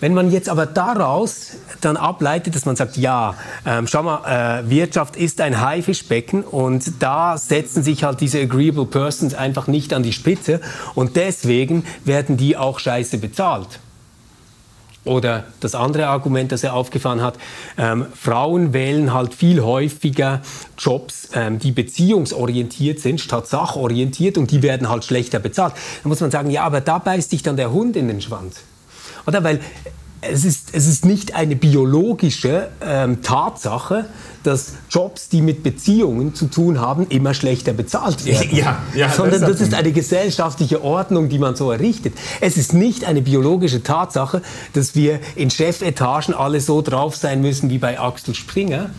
[0.00, 3.34] Wenn man jetzt aber daraus dann ableitet, dass man sagt, ja,
[3.66, 8.86] ähm, schau mal, äh, Wirtschaft ist ein Haifischbecken und da setzen sich halt diese agreeable
[8.86, 10.60] persons einfach nicht an die Spitze
[10.94, 13.80] und deswegen werden die auch scheiße bezahlt.
[15.04, 17.38] Oder das andere Argument, das er aufgefahren hat,
[17.76, 20.42] ähm, Frauen wählen halt viel häufiger
[20.76, 25.74] Jobs, ähm, die beziehungsorientiert sind, statt sachorientiert und die werden halt schlechter bezahlt.
[26.02, 28.60] Da muss man sagen, ja, aber da beißt sich dann der Hund in den Schwanz.
[29.28, 29.60] Oder weil
[30.20, 34.06] es ist, es ist nicht eine biologische ähm, Tatsache,
[34.42, 38.48] dass Jobs, die mit Beziehungen zu tun haben, immer schlechter bezahlt werden.
[38.56, 42.14] Ja, ja, Sondern das, das ist eine gesellschaftliche Ordnung, die man so errichtet.
[42.40, 47.70] Es ist nicht eine biologische Tatsache, dass wir in Chefetagen alle so drauf sein müssen
[47.70, 48.90] wie bei Axel Springer,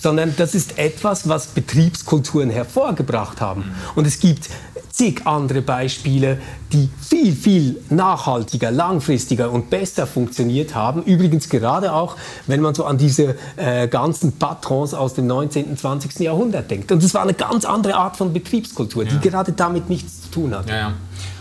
[0.00, 3.74] sondern das ist etwas, was Betriebskulturen hervorgebracht haben.
[3.94, 4.48] Und es gibt
[4.90, 6.40] zig andere Beispiele,
[6.72, 11.02] die viel, viel nachhaltiger, langfristiger und besser funktioniert haben.
[11.04, 15.66] Übrigens gerade auch, wenn man so an diese äh, ganzen Patrons aus dem 19.
[15.66, 16.20] und 20.
[16.20, 16.92] Jahrhundert denkt.
[16.92, 19.10] Und es war eine ganz andere Art von Betriebskultur, ja.
[19.10, 20.68] die gerade damit nichts zu tun hat.
[20.68, 20.92] Ja, ja.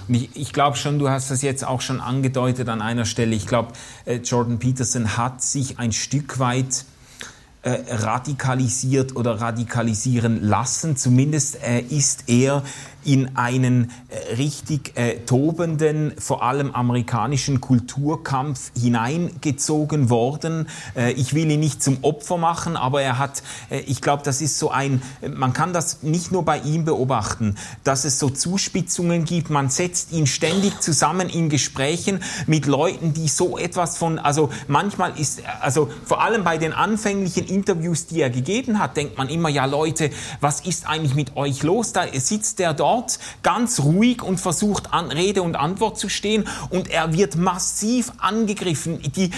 [0.07, 3.35] Und ich, ich glaube schon, du hast das jetzt auch schon angedeutet an einer Stelle.
[3.35, 3.73] Ich glaube,
[4.05, 6.85] äh, Jordan Peterson hat sich ein Stück weit
[7.61, 10.95] äh, radikalisiert oder radikalisieren lassen.
[10.95, 12.63] Zumindest äh, ist er
[13.05, 20.67] in einen äh, richtig äh, tobenden, vor allem amerikanischen Kulturkampf hineingezogen worden.
[20.95, 24.41] Äh, ich will ihn nicht zum Opfer machen, aber er hat, äh, ich glaube, das
[24.41, 25.01] ist so ein,
[25.33, 29.49] man kann das nicht nur bei ihm beobachten, dass es so Zuspitzungen gibt.
[29.49, 35.17] Man setzt ihn ständig zusammen in Gesprächen mit Leuten, die so etwas von, also manchmal
[35.17, 39.49] ist, also vor allem bei den anfänglichen Interviews, die er gegeben hat, denkt man immer,
[39.49, 41.91] ja Leute, was ist eigentlich mit euch los?
[41.91, 46.89] Da sitzt der dort ganz ruhig und versucht an Rede und Antwort zu stehen und
[46.89, 48.99] er wird massiv angegriffen.
[49.15, 49.29] Die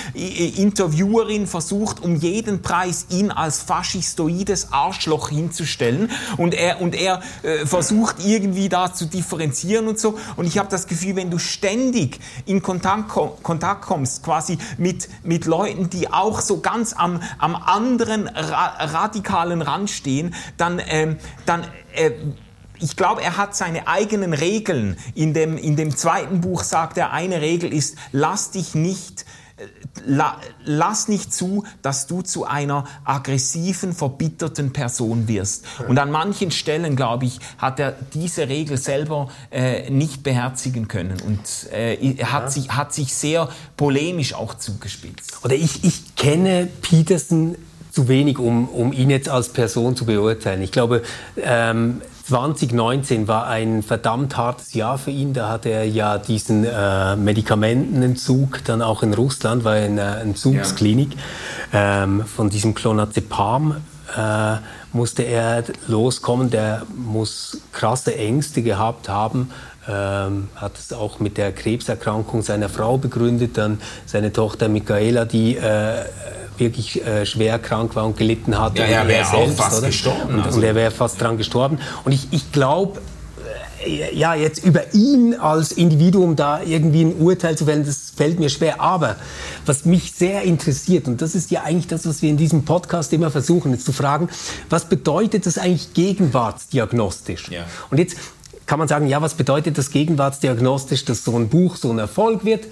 [0.61, 7.65] Interviewerin versucht um jeden Preis ihn als faschistoides Arschloch hinzustellen und er und er äh,
[7.65, 12.19] versucht irgendwie da zu differenzieren und so und ich habe das Gefühl, wenn du ständig
[12.45, 13.09] in Kontakt,
[13.41, 19.61] Kontakt kommst, quasi mit mit Leuten, die auch so ganz am am anderen ra radikalen
[19.61, 22.11] Rand stehen, dann ähm, dann äh,
[22.81, 24.97] ich glaube, er hat seine eigenen Regeln.
[25.13, 29.25] In dem, in dem zweiten Buch sagt er, eine Regel ist, lass dich nicht
[29.57, 29.65] äh,
[30.05, 35.65] La, lass nicht zu, dass du zu einer aggressiven, verbitterten Person wirst.
[35.87, 41.21] Und an manchen Stellen, glaube ich, hat er diese Regel selber äh, nicht beherzigen können
[41.21, 42.49] und äh, er hat, ja.
[42.49, 45.37] sich, hat sich sehr polemisch auch zugespitzt.
[45.43, 47.55] Oder ich, ich kenne Peterson
[47.91, 50.61] zu wenig, um, um ihn jetzt als Person zu beurteilen.
[50.61, 51.03] Ich glaube,
[51.37, 55.33] ähm, 2019 war ein verdammt hartes Jahr für ihn.
[55.33, 60.21] Da hatte er ja diesen äh, Medikamentenentzug, dann auch in Russland, war er in einer
[60.21, 61.09] Entzugsklinik.
[61.73, 62.03] Ja.
[62.03, 63.81] Ähm, von diesem Clonazepam
[64.17, 64.55] äh,
[64.93, 66.49] musste er loskommen.
[66.49, 69.51] Der muss krasse Ängste gehabt haben.
[69.89, 73.57] Ähm, hat es auch mit der Krebserkrankung seiner Frau begründet.
[73.57, 76.03] Dann seine Tochter Michaela, die äh,
[76.61, 78.79] wirklich äh, schwer krank war und gelitten hat.
[78.79, 79.87] Ja, er wäre auch fast oder?
[79.87, 80.35] gestorben.
[80.35, 80.57] Und, also.
[80.57, 81.79] und er wäre fast dran gestorben.
[82.05, 83.01] Und ich, ich glaube,
[83.85, 88.39] äh, ja, jetzt über ihn als Individuum da irgendwie ein Urteil zu fällen, das fällt
[88.39, 88.79] mir schwer.
[88.79, 89.17] Aber
[89.65, 93.11] was mich sehr interessiert, und das ist ja eigentlich das, was wir in diesem Podcast
[93.11, 94.29] immer versuchen, ist zu fragen,
[94.69, 97.49] was bedeutet das eigentlich gegenwartsdiagnostisch?
[97.49, 97.65] Ja.
[97.89, 98.15] Und jetzt
[98.65, 102.45] kann man sagen, ja, was bedeutet das gegenwartsdiagnostisch, dass so ein Buch so ein Erfolg
[102.45, 102.67] wird?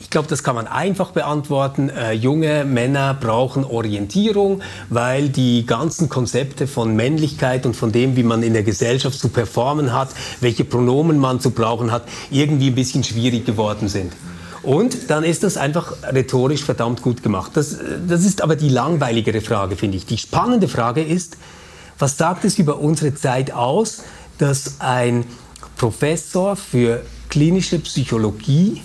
[0.00, 1.90] Ich glaube, das kann man einfach beantworten.
[1.90, 8.22] Äh, junge Männer brauchen Orientierung, weil die ganzen Konzepte von Männlichkeit und von dem, wie
[8.22, 12.74] man in der Gesellschaft zu performen hat, welche Pronomen man zu brauchen hat, irgendwie ein
[12.76, 14.12] bisschen schwierig geworden sind.
[14.62, 17.52] Und dann ist das einfach rhetorisch verdammt gut gemacht.
[17.54, 20.06] Das, das ist aber die langweiligere Frage, finde ich.
[20.06, 21.36] Die spannende Frage ist,
[21.98, 24.04] was sagt es über unsere Zeit aus,
[24.38, 25.24] dass ein
[25.76, 28.82] Professor für klinische Psychologie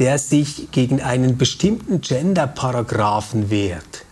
[0.00, 4.06] der sich gegen einen bestimmten Gender-Paragraphen wehrt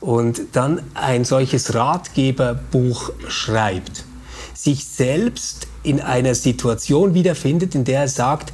[0.00, 4.04] und dann ein solches Ratgeberbuch schreibt,
[4.54, 8.52] sich selbst in einer Situation wiederfindet, in der er sagt,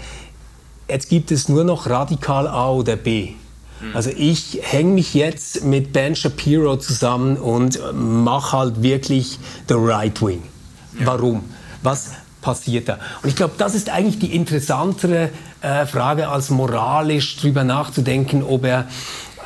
[0.88, 3.34] jetzt gibt es nur noch radikal A oder B.
[3.78, 3.94] Hm.
[3.94, 10.20] Also ich hänge mich jetzt mit Ben Shapiro zusammen und mache halt wirklich the right
[10.20, 10.42] wing.
[10.98, 11.44] Warum?
[11.82, 12.10] Was,
[12.46, 13.00] passiert da?
[13.22, 18.64] Und ich glaube, das ist eigentlich die interessantere äh, Frage, als moralisch drüber nachzudenken, ob
[18.64, 18.86] er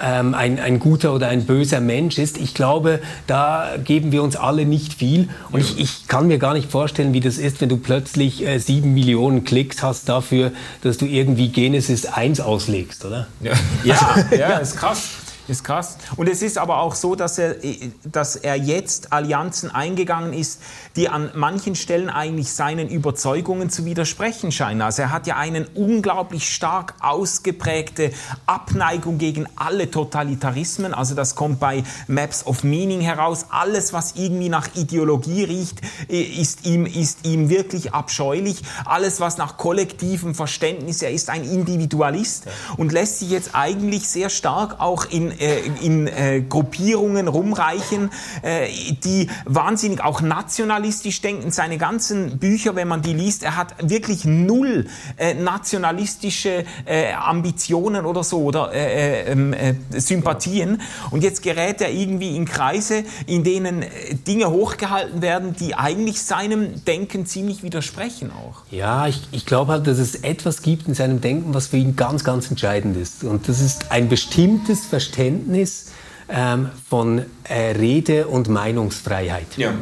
[0.02, 2.38] ähm, ein, ein guter oder ein böser Mensch ist.
[2.38, 5.28] Ich glaube, da geben wir uns alle nicht viel.
[5.52, 8.58] Und ich, ich kann mir gar nicht vorstellen, wie das ist, wenn du plötzlich äh,
[8.58, 10.52] sieben Millionen Klicks hast dafür,
[10.82, 13.26] dass du irgendwie Genesis 1 auslegst, oder?
[13.40, 13.52] Ja,
[13.84, 13.96] ja,
[14.36, 15.10] ja ist krass.
[15.50, 15.98] Ist krass.
[16.16, 17.56] Und es ist aber auch so, dass er,
[18.04, 20.60] dass er jetzt Allianzen eingegangen ist,
[20.94, 24.80] die an manchen Stellen eigentlich seinen Überzeugungen zu widersprechen scheinen.
[24.80, 28.12] Also er hat ja eine unglaublich stark ausgeprägte
[28.46, 30.94] Abneigung gegen alle Totalitarismen.
[30.94, 33.46] Also das kommt bei Maps of Meaning heraus.
[33.50, 38.62] Alles, was irgendwie nach Ideologie riecht, ist ihm, ist ihm wirklich abscheulich.
[38.84, 42.44] Alles, was nach kollektivem Verständnis, er ist ein Individualist
[42.76, 48.10] und lässt sich jetzt eigentlich sehr stark auch in äh, in äh, Gruppierungen rumreichen,
[48.42, 48.68] äh,
[49.04, 51.50] die wahnsinnig auch nationalistisch denken.
[51.50, 54.86] Seine ganzen Bücher, wenn man die liest, er hat wirklich null
[55.16, 59.54] äh, nationalistische äh, Ambitionen oder so oder äh, ähm,
[59.90, 60.82] Sympathien.
[61.10, 63.84] Und jetzt gerät er irgendwie in Kreise, in denen
[64.26, 68.62] Dinge hochgehalten werden, die eigentlich seinem Denken ziemlich widersprechen auch.
[68.70, 71.96] Ja, ich, ich glaube halt, dass es etwas gibt in seinem Denken, was für ihn
[71.96, 73.24] ganz, ganz entscheidend ist.
[73.24, 75.86] Und das ist ein bestimmtes Verständnis Verständnis
[76.28, 79.56] ähm, von äh, Rede- und Meinungsfreiheit.
[79.56, 79.74] Ja.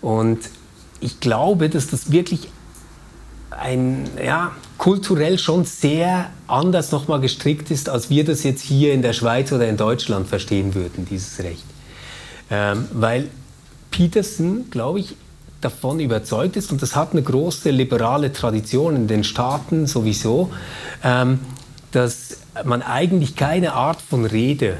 [0.00, 0.40] Und
[1.00, 2.48] ich glaube, dass das wirklich
[3.50, 9.02] ein, ja, kulturell schon sehr anders nochmal gestrickt ist, als wir das jetzt hier in
[9.02, 11.64] der Schweiz oder in Deutschland verstehen würden, dieses Recht.
[12.50, 13.28] Ähm, weil
[13.90, 15.16] Peterson, glaube ich,
[15.60, 20.50] davon überzeugt ist, und das hat eine große liberale Tradition in den Staaten sowieso,
[21.04, 21.38] ähm,
[21.92, 24.76] dass man eigentlich keine Art von Rede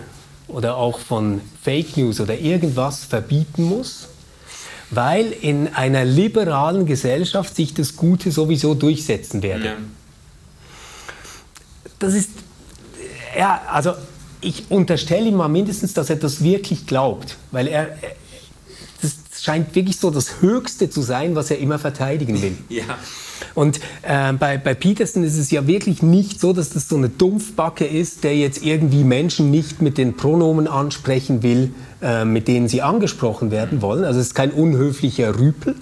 [0.48, 4.08] oder auch von Fake News oder irgendwas verbieten muss,
[4.90, 9.64] weil in einer liberalen Gesellschaft sich das Gute sowieso durchsetzen werde.
[9.64, 9.76] Ja.
[11.98, 12.30] Das ist,
[13.36, 13.94] ja, also
[14.42, 17.96] ich unterstelle ihm mal mindestens, dass er das wirklich glaubt, weil er,
[19.00, 22.56] das scheint wirklich so das Höchste zu sein, was er immer verteidigen will.
[22.68, 22.98] Ja.
[23.54, 27.08] Und äh, bei, bei Peterson ist es ja wirklich nicht so, dass das so eine
[27.08, 32.68] Dumpfbacke ist, der jetzt irgendwie Menschen nicht mit den Pronomen ansprechen will, äh, mit denen
[32.68, 34.04] sie angesprochen werden wollen.
[34.04, 35.74] Also es ist kein unhöflicher Rüpel,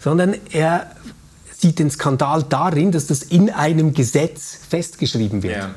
[0.00, 0.90] sondern er
[1.58, 5.56] sieht den Skandal darin, dass das in einem Gesetz festgeschrieben wird.
[5.56, 5.74] Ja.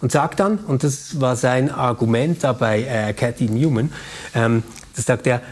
[0.00, 3.90] Und sagt dann, und das war sein Argument da bei äh, Cathy Newman,
[4.34, 4.62] ähm,
[4.94, 5.42] das sagt er,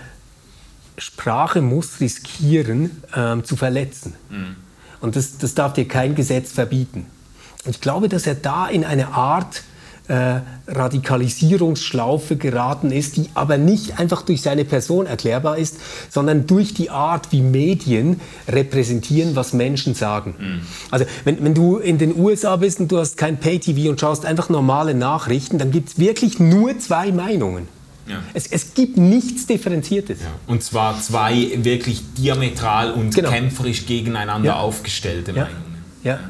[0.99, 4.15] Sprache muss riskieren, ähm, zu verletzen.
[4.31, 4.57] Mhm.
[5.01, 7.07] Und das, das darf dir kein Gesetz verbieten.
[7.65, 9.63] Und ich glaube, dass er da in eine Art
[10.09, 15.79] äh, Radikalisierungsschlaufe geraten ist, die aber nicht einfach durch seine Person erklärbar ist,
[16.11, 20.35] sondern durch die Art, wie Medien repräsentieren, was Menschen sagen.
[20.39, 20.61] Mhm.
[20.93, 24.25] Also wenn, wenn du in den USA bist und du hast kein Pay-TV und schaust
[24.25, 27.67] einfach normale Nachrichten, dann gibt es wirklich nur zwei Meinungen.
[28.07, 28.23] Ja.
[28.35, 30.21] Es, es, gibt nichts Differenziertes.
[30.21, 30.27] Ja.
[30.47, 33.31] Und zwar zwei wirklich diametral und genau.
[33.31, 34.57] kämpferisch gegeneinander ja.
[34.59, 35.77] aufgestellte Meinungen.
[36.05, 36.21] Ja.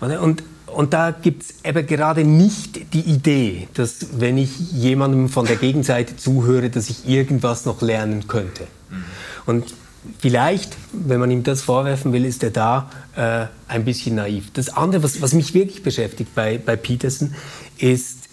[0.00, 5.28] Und, und, und da gibt es eben gerade nicht die Idee, dass wenn ich jemandem
[5.28, 8.64] von der Gegenseite zuhöre, dass ich irgendwas noch lernen könnte.
[8.90, 9.04] Mhm.
[9.46, 9.74] Und
[10.18, 14.52] vielleicht, wenn man ihm das vorwerfen will, ist er da äh, ein bisschen naiv.
[14.52, 17.34] Das andere, was, was mich wirklich beschäftigt bei, bei Peterson,
[17.78, 18.28] ist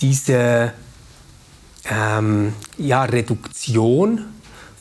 [0.00, 0.72] diese
[1.88, 4.24] ähm, ja, Reduktion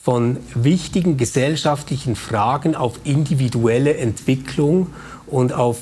[0.01, 4.87] von wichtigen gesellschaftlichen Fragen auf individuelle Entwicklung
[5.27, 5.79] und auf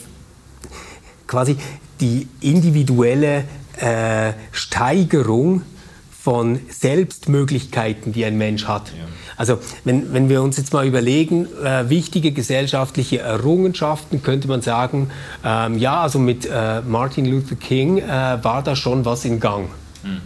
[1.27, 1.57] quasi
[2.01, 3.43] die individuelle
[3.79, 5.61] äh, Steigerung
[6.21, 8.89] von Selbstmöglichkeiten, die ein Mensch hat.
[8.89, 9.05] Ja.
[9.37, 15.11] Also wenn, wenn wir uns jetzt mal überlegen, äh, wichtige gesellschaftliche Errungenschaften, könnte man sagen,
[15.45, 18.07] ähm, ja, also mit äh, Martin Luther King äh,
[18.41, 19.69] war da schon was in Gang.
[20.03, 20.21] Mhm.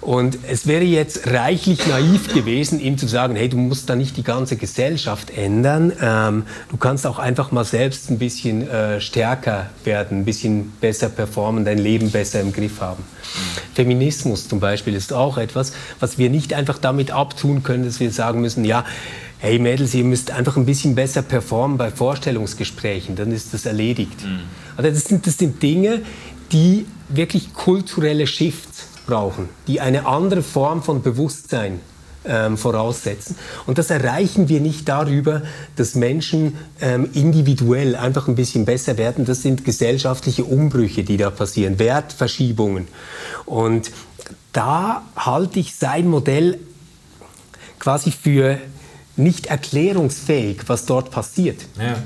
[0.00, 4.16] Und es wäre jetzt reichlich naiv gewesen, ihm zu sagen, hey, du musst da nicht
[4.16, 5.92] die ganze Gesellschaft ändern.
[6.00, 11.10] Ähm, du kannst auch einfach mal selbst ein bisschen äh, stärker werden, ein bisschen besser
[11.10, 13.04] performen, dein Leben besser im Griff haben.
[13.74, 18.10] Feminismus zum Beispiel ist auch etwas, was wir nicht einfach damit abtun können, dass wir
[18.10, 18.86] sagen müssen, ja,
[19.38, 24.24] hey Mädels, ihr müsst einfach ein bisschen besser performen bei Vorstellungsgesprächen, dann ist das erledigt.
[24.24, 24.40] Mhm.
[24.76, 26.00] Also das sind, das sind Dinge,
[26.52, 28.69] die wirklich kulturelle Shifts
[29.06, 31.80] brauchen, die eine andere Form von Bewusstsein
[32.24, 33.36] ähm, voraussetzen.
[33.66, 35.42] Und das erreichen wir nicht darüber,
[35.76, 39.24] dass Menschen ähm, individuell einfach ein bisschen besser werden.
[39.24, 42.88] Das sind gesellschaftliche Umbrüche, die da passieren, Wertverschiebungen.
[43.46, 43.90] Und
[44.52, 46.58] da halte ich sein Modell
[47.78, 48.58] quasi für
[49.16, 51.60] nicht erklärungsfähig, was dort passiert.
[51.78, 51.96] Ja.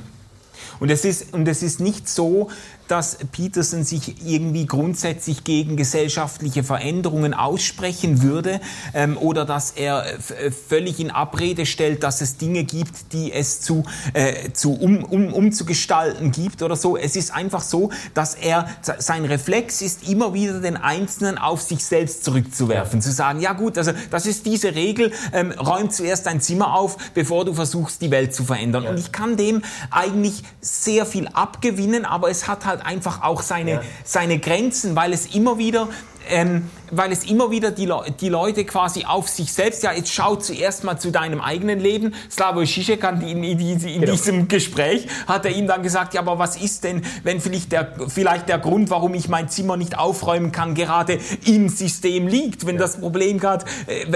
[0.81, 2.51] Und es ist, und es ist nicht so,
[2.89, 8.61] dass Peterson sich irgendwie grundsätzlich gegen gesellschaftliche Veränderungen aussprechen würde
[8.93, 13.61] ähm, oder dass er äh, völlig in Abrede stellt, dass es Dinge gibt, die es
[13.61, 16.97] zu, äh, zu um, um, umzugestalten gibt oder so.
[16.97, 18.69] Es ist einfach so, dass er
[18.99, 23.79] sein Reflex ist, immer wieder den Einzelnen auf sich selbst zurückzuwerfen, zu sagen, ja gut,
[23.79, 28.11] also das ist diese Regel, ähm, räum zuerst dein Zimmer auf, bevor du versuchst, die
[28.11, 28.87] Welt zu verändern.
[28.87, 33.71] Und ich kann dem eigentlich sehr viel abgewinnen, aber es hat halt einfach auch seine,
[33.71, 33.83] ja.
[34.05, 35.89] seine Grenzen, weil es immer wieder
[36.29, 40.13] ähm, weil es immer wieder die, Le die Leute quasi auf sich selbst, ja, jetzt
[40.13, 42.15] schau zuerst mal zu deinem eigenen Leben.
[42.31, 44.13] Slavoj Žižek in, in, in, in genau.
[44.13, 47.93] diesem Gespräch hat er ihm dann gesagt, ja, aber was ist denn, wenn vielleicht der,
[48.09, 52.77] vielleicht der Grund, warum ich mein Zimmer nicht aufräumen kann, gerade im System liegt, wenn
[52.77, 52.83] ja.
[52.83, 54.07] das Problem gerade, äh,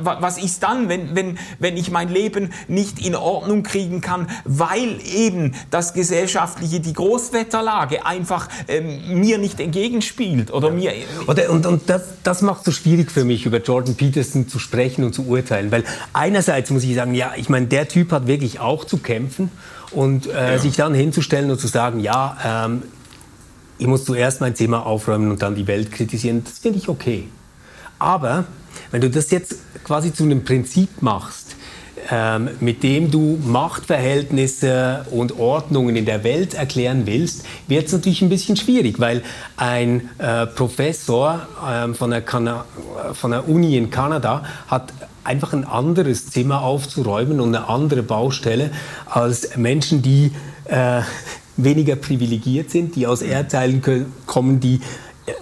[0.00, 4.98] was ist dann, wenn, wenn, wenn ich mein Leben nicht in Ordnung kriegen kann, weil
[5.14, 10.74] eben das Gesellschaftliche, die Großwetterlage einfach ähm, mir nicht entgegenspielt oder ja.
[10.74, 10.92] mir...
[11.26, 14.58] Oder, und, und das, das macht es so schwierig für mich, über Jordan Peterson zu
[14.58, 15.70] sprechen und zu urteilen.
[15.70, 19.50] Weil einerseits muss ich sagen, ja, ich meine, der Typ hat wirklich auch zu kämpfen.
[19.92, 20.58] Und äh, ja.
[20.58, 22.82] sich dann hinzustellen und zu sagen, ja, ähm,
[23.78, 27.28] ich muss zuerst mein Zimmer aufräumen und dann die Welt kritisieren, das finde ich okay.
[27.98, 28.44] Aber
[28.90, 31.56] wenn du das jetzt quasi zu einem Prinzip machst,
[32.10, 38.22] ähm, mit dem du Machtverhältnisse und Ordnungen in der Welt erklären willst, wird es natürlich
[38.22, 39.22] ein bisschen schwierig, weil
[39.56, 42.24] ein äh, Professor ähm, von, der
[43.12, 44.92] von der Uni in Kanada hat
[45.24, 48.70] einfach ein anderes Zimmer aufzuräumen und eine andere Baustelle
[49.06, 50.32] als Menschen, die
[50.66, 51.00] äh,
[51.56, 53.82] weniger privilegiert sind, die aus Erdteilen
[54.26, 54.80] kommen, die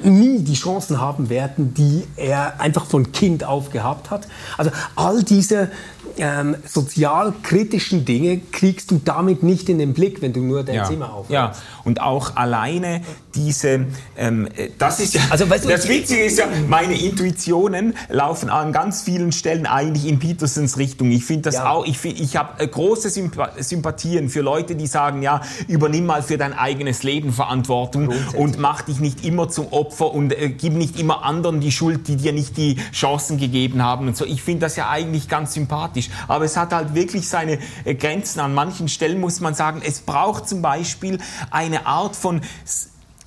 [0.02, 4.26] nie die Chancen haben werden, die er einfach von Kind auf gehabt hat.
[4.56, 5.70] Also all diese
[6.18, 10.84] ähm, sozialkritischen Dinge kriegst du damit nicht in den Blick, wenn du nur dein ja.
[10.84, 11.30] Zimmer aufräumst.
[11.30, 11.52] Ja,
[11.84, 13.02] und auch alleine
[13.34, 13.86] diese,
[14.16, 18.48] ähm, äh, das ist ja, also weißt du, das Witzige ist ja, meine Intuitionen laufen
[18.48, 21.10] an ganz vielen Stellen eigentlich in Petersens Richtung.
[21.10, 21.68] Ich finde das ja.
[21.68, 26.38] auch, ich, ich habe äh, große Sympathien für Leute, die sagen, ja, übernimm mal für
[26.38, 30.98] dein eigenes Leben Verantwortung und mach dich nicht immer zum Opfer und äh, gib nicht
[30.98, 34.24] immer anderen die Schuld, die dir nicht die Chancen gegeben haben und so.
[34.24, 36.03] Ich finde das ja eigentlich ganz sympathisch.
[36.28, 38.40] Aber es hat halt wirklich seine äh, Grenzen.
[38.40, 41.18] An manchen Stellen muss man sagen, es braucht zum Beispiel
[41.50, 42.40] eine Art von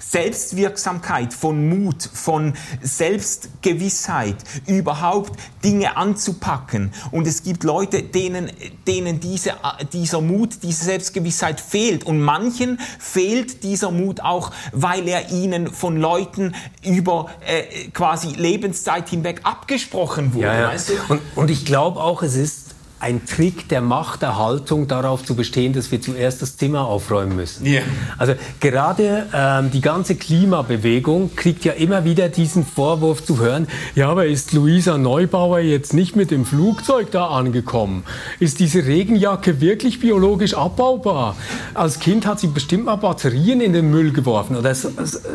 [0.10, 4.36] Selbstwirksamkeit, von Mut, von Selbstgewissheit,
[4.66, 6.92] überhaupt Dinge anzupacken.
[7.12, 8.52] Und es gibt Leute, denen,
[8.88, 9.56] denen diese,
[9.92, 12.06] dieser Mut, diese Selbstgewissheit fehlt.
[12.06, 19.10] Und manchen fehlt dieser Mut auch, weil er ihnen von Leuten über äh, quasi Lebenszeit
[19.10, 20.48] hinweg abgesprochen wurde.
[20.48, 20.68] Ja, ja.
[20.70, 20.94] Weißt du?
[21.10, 25.92] und, und ich glaube auch, es ist ein Trick der Machterhaltung darauf zu bestehen, dass
[25.92, 27.66] wir zuerst das Zimmer aufräumen müssen.
[27.66, 27.84] Yeah.
[28.18, 34.10] Also gerade ähm, die ganze Klimabewegung kriegt ja immer wieder diesen Vorwurf zu hören, ja,
[34.10, 38.04] aber ist Luisa Neubauer jetzt nicht mit dem Flugzeug da angekommen?
[38.40, 41.36] Ist diese Regenjacke wirklich biologisch abbaubar?
[41.76, 44.90] Als Kind hat sie bestimmt mal Batterien in den Müll geworfen oder so,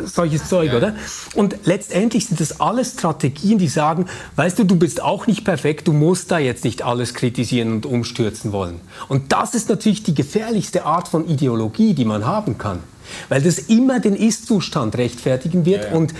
[0.05, 0.77] solches Zeug, ja.
[0.77, 0.95] oder?
[1.33, 5.87] Und letztendlich sind das alles Strategien, die sagen, weißt du, du bist auch nicht perfekt,
[5.87, 8.79] du musst da jetzt nicht alles kritisieren kritisieren und umstürzen wollen.
[9.07, 12.79] Und das ist natürlich die gefährlichste Art von Ideologie, die man haben kann.
[13.27, 15.95] Weil das immer den Ist-Zustand rechtfertigen wird ja, ja.
[15.95, 16.13] und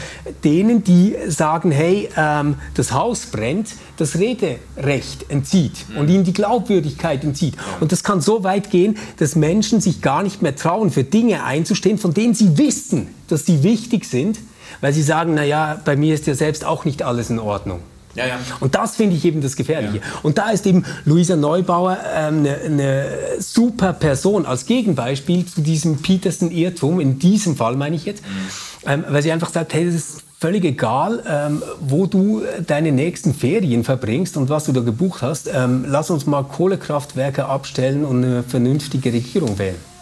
[0.44, 5.98] denen, die sagen, hey, ähm, das Haus brennt, das Rederecht entzieht mhm.
[5.98, 7.56] und ihnen die Glaubwürdigkeit entzieht.
[7.80, 11.46] Und das kann so weit gehen, dass Menschen sich gar nicht mehr trauen, für Dinge
[11.46, 14.40] einzustehen, von denen sie wissen, dass sie wichtig sind,
[14.82, 17.80] weil sie sagen, naja, bei mir ist ja selbst auch nicht alles in Ordnung.
[18.16, 18.40] Ja, ja.
[18.60, 19.98] Und das finde ich eben das Gefährliche.
[19.98, 20.04] Ja.
[20.22, 23.06] Und da ist eben Luisa Neubauer eine ähm, ne
[23.40, 28.90] super Person als Gegenbeispiel zu diesem Peterson-Irrtum, in diesem Fall meine ich jetzt, mhm.
[28.90, 33.34] ähm, weil sie einfach sagt, hey, das ist völlig egal, ähm, wo du deine nächsten
[33.34, 35.50] Ferien verbringst und was du da gebucht hast.
[35.54, 39.93] Ähm, lass uns mal Kohlekraftwerke abstellen und eine vernünftige Regierung wählen.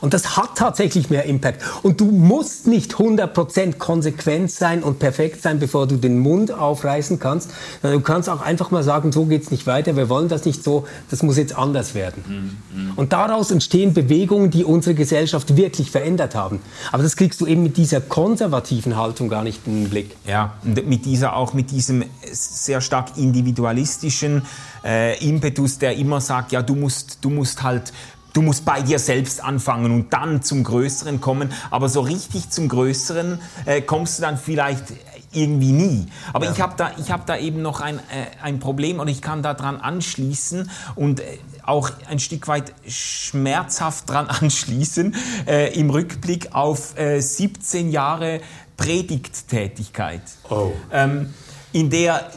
[0.00, 1.62] Und das hat tatsächlich mehr Impact.
[1.82, 7.18] Und du musst nicht 100% konsequent sein und perfekt sein, bevor du den Mund aufreißen
[7.18, 7.50] kannst.
[7.82, 10.62] Du kannst auch einfach mal sagen, so geht es nicht weiter, wir wollen das nicht
[10.62, 12.56] so, das muss jetzt anders werden.
[12.74, 12.92] Mhm.
[12.96, 16.60] Und daraus entstehen Bewegungen, die unsere Gesellschaft wirklich verändert haben.
[16.92, 20.16] Aber das kriegst du eben mit dieser konservativen Haltung gar nicht in den Blick.
[20.26, 24.42] Ja, und mit dieser, auch mit diesem sehr stark individualistischen
[24.84, 27.92] äh, Impetus, der immer sagt, ja, du musst, du musst halt
[28.36, 31.54] Du musst bei dir selbst anfangen und dann zum Größeren kommen.
[31.70, 34.84] Aber so richtig zum Größeren äh, kommst du dann vielleicht
[35.32, 36.06] irgendwie nie.
[36.34, 36.52] Aber ja.
[36.52, 39.42] ich habe da, ich hab da eben noch ein, äh, ein Problem und ich kann
[39.42, 45.14] daran anschließen und äh, auch ein Stück weit schmerzhaft dran anschließen
[45.46, 48.42] äh, im Rückblick auf äh, 17 Jahre
[48.76, 50.20] Predigttätigkeit,
[50.50, 50.72] oh.
[50.92, 51.32] ähm,
[51.72, 52.30] in der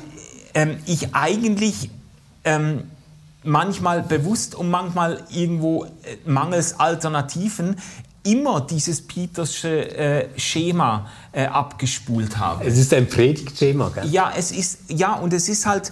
[0.53, 1.89] ähm, ich eigentlich
[2.45, 2.89] ähm,
[3.49, 5.87] manchmal bewusst und manchmal irgendwo äh,
[6.25, 7.75] mangels Alternativen
[8.23, 12.65] immer dieses Petersche äh, Schema äh, abgespult habe.
[12.65, 14.07] Es ist ein Predigtschema, gell?
[14.09, 15.91] Ja, es ist ja und es ist halt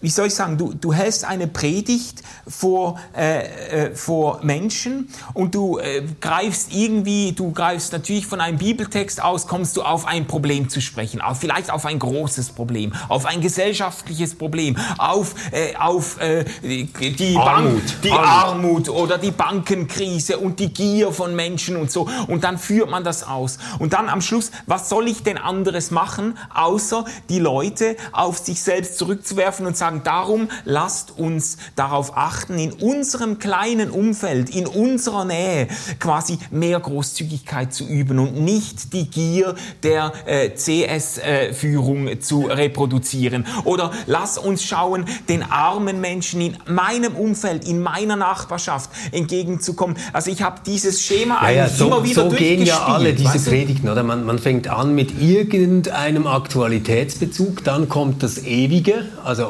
[0.00, 5.54] wie soll ich sagen, du, du hältst eine Predigt vor, äh, äh, vor Menschen und
[5.54, 10.26] du äh, greifst irgendwie, du greifst natürlich von einem Bibeltext aus, kommst du auf ein
[10.26, 15.76] Problem zu sprechen, auf, vielleicht auf ein großes Problem, auf ein gesellschaftliches Problem, auf, äh,
[15.76, 17.44] auf äh, die, Armut.
[17.44, 18.68] Bank, die Armut.
[18.68, 22.08] Armut oder die Bankenkrise und die Gier von Menschen und so.
[22.26, 23.58] Und dann führt man das aus.
[23.78, 28.62] Und dann am Schluss, was soll ich denn anderes machen, außer die Leute auf sich
[28.62, 34.66] selbst zurückzuwerfen und sagen, sagen, darum lasst uns darauf achten, in unserem kleinen Umfeld, in
[34.66, 35.68] unserer Nähe
[35.98, 43.46] quasi mehr Großzügigkeit zu üben und nicht die Gier der äh, CS-Führung äh, zu reproduzieren.
[43.64, 49.96] Oder lass uns schauen, den armen Menschen in meinem Umfeld, in meiner Nachbarschaft entgegenzukommen.
[50.12, 53.34] Also ich habe dieses Schema ja, ja, so, immer wieder So gehen ja alle diese
[53.34, 53.50] weißt du?
[53.50, 54.02] Predigten, oder?
[54.02, 59.48] Man, man fängt an mit irgendeinem Aktualitätsbezug, dann kommt das Ewige, also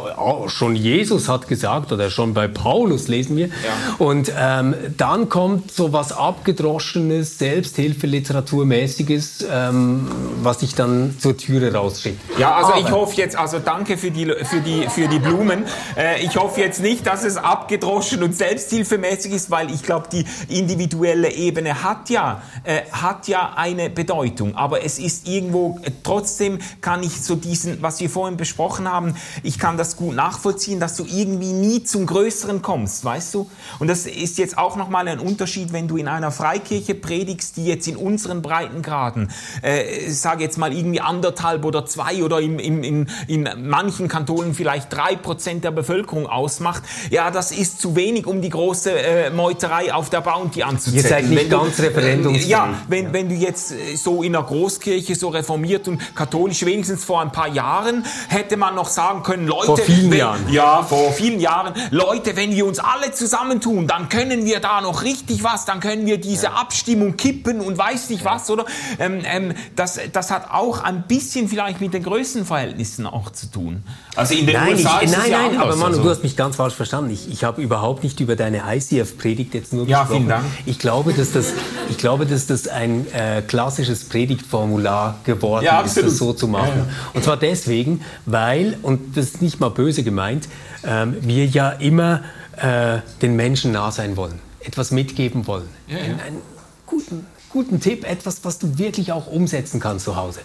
[0.48, 3.46] schon Jesus hat gesagt, oder schon bei Paulus lesen wir.
[3.46, 3.52] Ja.
[3.98, 10.08] Und ähm, dann kommt so was abgedroschenes, Selbsthilfeliteraturmäßiges, ähm,
[10.42, 12.18] was ich dann zur Türe rausschicke.
[12.38, 15.64] Ja, also Aber, ich hoffe jetzt, also danke für die, für die, für die Blumen.
[15.96, 20.24] Äh, ich hoffe jetzt nicht, dass es abgedroschen und selbsthilfemäßig ist, weil ich glaube, die
[20.48, 24.56] individuelle Ebene hat ja, äh, hat ja eine Bedeutung.
[24.56, 29.14] Aber es ist irgendwo, äh, trotzdem kann ich so diesen, was wir vorhin besprochen haben,
[29.42, 33.48] ich kann das gut nachvollziehen, dass du irgendwie nie zum Größeren kommst, weißt du?
[33.78, 37.66] Und das ist jetzt auch nochmal ein Unterschied, wenn du in einer Freikirche predigst, die
[37.66, 39.30] jetzt in unseren Breitengraden,
[39.62, 44.54] äh, sage jetzt mal irgendwie anderthalb oder zwei oder im, im, in, in manchen Kantonen
[44.54, 46.82] vielleicht drei Prozent der Bevölkerung ausmacht.
[47.10, 51.04] Ja, das ist zu wenig, um die große äh, Meuterei auf der Bounty anzuzetteln.
[51.04, 52.48] Ihr seid nicht wenn ganz referendumsfähig.
[52.48, 53.12] Äh, ja, wenn, ja.
[53.12, 57.30] wenn du jetzt äh, so in einer Großkirche so reformiert und katholisch wenigstens vor ein
[57.30, 60.52] paar Jahren hätte man noch sagen können, Leute, vielen wenn, Jahren.
[60.52, 61.74] Ja, vor vielen Jahren.
[61.90, 66.06] Leute, wenn wir uns alle zusammentun, dann können wir da noch richtig was, dann können
[66.06, 66.52] wir diese ja.
[66.52, 68.64] Abstimmung kippen und weiß nicht was, oder?
[68.98, 73.82] Ähm, ähm, das, das hat auch ein bisschen vielleicht mit den Größenverhältnissen auch zu tun.
[74.16, 76.02] Also in den nein, USA ich, ist nein, ja nein, aber Manu, also.
[76.02, 77.10] du hast mich ganz falsch verstanden.
[77.10, 80.16] Ich, ich habe überhaupt nicht über deine ICF-Predigt jetzt nur ja, gesprochen.
[80.16, 80.44] Vielen Dank.
[80.66, 81.52] Ich glaube, dass das,
[81.88, 86.86] ich glaube, dass das ein äh, klassisches Predigtformular geworden ja, ist, das so zu machen.
[86.86, 90.48] Ja, und zwar deswegen, weil, und das ist nicht mal böse gemeint,
[90.84, 92.22] ähm, wir ja immer
[92.56, 95.68] äh, den Menschen nah sein wollen, etwas mitgeben wollen.
[95.86, 96.04] Ja, ja.
[96.04, 96.42] Einen, einen
[96.86, 100.40] guten, guten Tipp, etwas, was du wirklich auch umsetzen kannst zu Hause.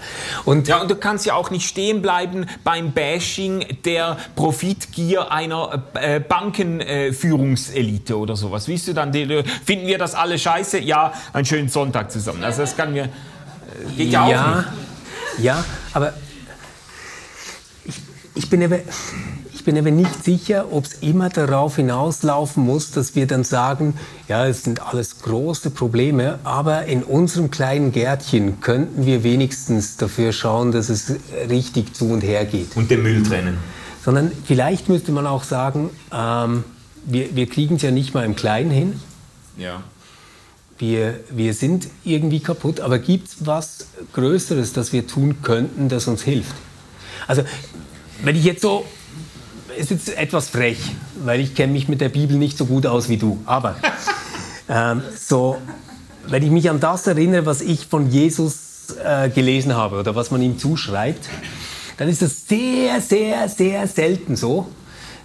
[0.45, 5.83] Und ja, und du kannst ja auch nicht stehen bleiben beim Bashing der Profitgier einer
[5.95, 8.67] äh, Bankenführungselite äh, oder sowas.
[8.67, 10.79] Wie du dann, die, finden wir das alle scheiße?
[10.79, 12.43] Ja, einen schönen Sonntag zusammen.
[12.43, 13.09] Also das kann mir, äh,
[13.97, 14.67] geht ja, ja auch nicht.
[15.39, 16.13] Ja, aber
[17.85, 17.95] ich,
[18.35, 18.81] ich bin eben
[19.63, 23.93] ich bin aber nicht sicher, ob es immer darauf hinauslaufen muss, dass wir dann sagen,
[24.27, 30.33] ja, es sind alles große Probleme, aber in unserem kleinen Gärtchen könnten wir wenigstens dafür
[30.33, 31.13] schauen, dass es
[31.49, 32.75] richtig zu und her geht.
[32.75, 33.57] Und den Müll trennen.
[34.03, 36.65] Sondern vielleicht müsste man auch sagen, ähm,
[37.05, 38.99] wir, wir kriegen es ja nicht mal im Kleinen hin.
[39.55, 39.81] Ja.
[40.77, 46.09] Wir, wir sind irgendwie kaputt, aber gibt es was Größeres, das wir tun könnten, das
[46.09, 46.53] uns hilft?
[47.27, 47.43] Also,
[48.23, 48.85] wenn ich jetzt so
[49.77, 50.79] ist jetzt etwas frech,
[51.23, 53.39] weil ich kenne mich mit der Bibel nicht so gut aus wie du.
[53.45, 53.75] Aber
[54.69, 55.57] ähm, so,
[56.27, 60.31] wenn ich mich an das erinnere, was ich von Jesus äh, gelesen habe oder was
[60.31, 61.29] man ihm zuschreibt,
[61.97, 64.67] dann ist es sehr, sehr, sehr selten so,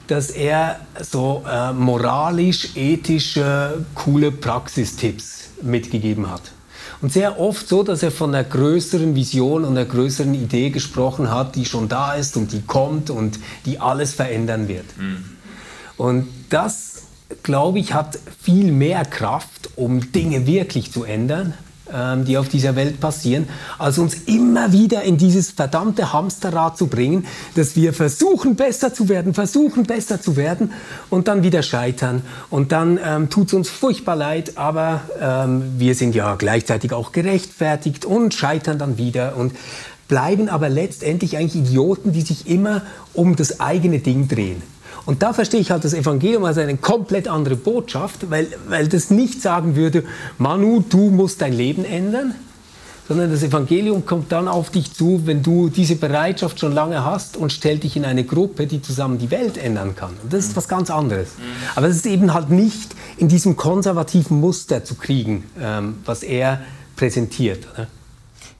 [0.07, 6.53] dass er so äh, moralisch, ethische, coole Praxistipps mitgegeben hat.
[7.01, 11.30] Und sehr oft so, dass er von einer größeren Vision und einer größeren Idee gesprochen
[11.30, 14.86] hat, die schon da ist und die kommt und die alles verändern wird.
[14.99, 15.24] Mhm.
[15.96, 17.03] Und das,
[17.42, 21.55] glaube ich, hat viel mehr Kraft, um Dinge wirklich zu ändern,
[22.26, 27.26] die auf dieser Welt passieren, als uns immer wieder in dieses verdammte Hamsterrad zu bringen,
[27.55, 30.72] dass wir versuchen, besser zu werden, versuchen, besser zu werden
[31.11, 32.22] und dann wieder scheitern.
[32.51, 37.12] Und dann ähm, tut es uns furchtbar leid, aber ähm, wir sind ja gleichzeitig auch
[37.12, 39.36] gerechtfertigt und scheitern dann wieder.
[39.36, 39.53] Und
[40.09, 42.82] bleiben aber letztendlich eigentlich Idioten, die sich immer
[43.12, 44.62] um das eigene Ding drehen.
[45.09, 49.09] Und da verstehe ich halt das Evangelium als eine komplett andere Botschaft, weil, weil das
[49.09, 50.04] nicht sagen würde,
[50.36, 52.34] Manu, du musst dein Leben ändern,
[53.09, 57.38] sondern das Evangelium kommt dann auf dich zu, wenn du diese Bereitschaft schon lange hast
[57.38, 60.11] und stellt dich in eine Gruppe, die zusammen die Welt ändern kann.
[60.22, 61.28] Und das ist was ganz anderes.
[61.74, 66.61] Aber es ist eben halt nicht in diesem konservativen Muster zu kriegen, ähm, was er
[66.96, 67.66] präsentiert.
[67.72, 67.86] Oder?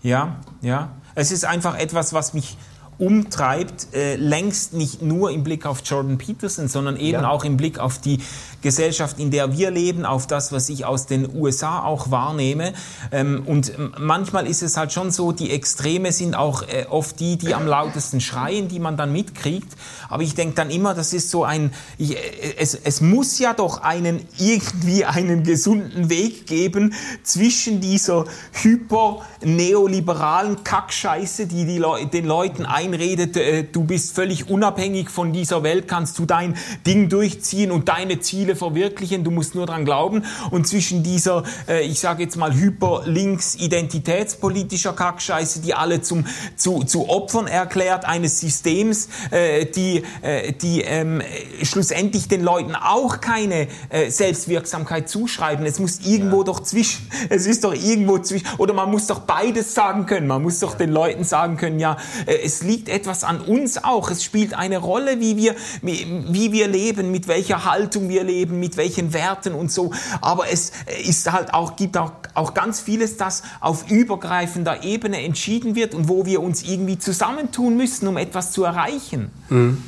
[0.03, 0.93] Ja, ja.
[1.15, 2.57] Es ist einfach etwas, was mich
[2.99, 7.29] umtreibt, äh, längst nicht nur im Blick auf Jordan Peterson, sondern eben ja.
[7.29, 8.19] auch im Blick auf die
[8.61, 12.73] Gesellschaft, in der wir leben, auf das, was ich aus den USA auch wahrnehme.
[13.13, 17.37] Ähm, und manchmal ist es halt schon so, die Extreme sind auch äh, oft die,
[17.37, 19.73] die am lautesten schreien, die man dann mitkriegt.
[20.09, 23.55] Aber ich denke dann immer, das ist so ein, ich, äh, es, es muss ja
[23.55, 32.27] doch einen, irgendwie einen gesunden Weg geben zwischen dieser hyper-neoliberalen Kackscheiße, die, die Le den
[32.27, 37.71] Leuten einredet, äh, du bist völlig unabhängig von dieser Welt, kannst du dein Ding durchziehen
[37.71, 40.25] und deine Ziele verwirklichen, du musst nur dran glauben.
[40.51, 46.25] Und zwischen dieser, äh, ich sage jetzt mal, hyperlinks identitätspolitischer Kackscheiße, die alle zum,
[46.57, 51.23] zu, zu Opfern erklärt eines Systems, äh, die, äh, die ähm,
[51.63, 55.67] schlussendlich den Leuten auch keine äh, Selbstwirksamkeit zuschreiben.
[55.67, 56.45] Es muss irgendwo ja.
[56.45, 60.27] doch zwischen, es ist doch irgendwo zwischen, oder man muss doch beides sagen können.
[60.27, 64.11] Man muss doch den Leuten sagen können, ja, es liegt etwas an uns auch.
[64.11, 68.61] Es spielt eine Rolle, wie wir, wie, wir leben, mit welcher Haltung wir leben leben,
[68.61, 69.93] mit welchen Werten und so.
[70.21, 70.73] Aber es
[71.05, 76.09] ist halt auch, gibt auch, auch ganz vieles, das auf übergreifender Ebene entschieden wird und
[76.09, 79.31] wo wir uns irgendwie zusammentun müssen, um etwas zu erreichen.
[79.49, 79.83] Mhm.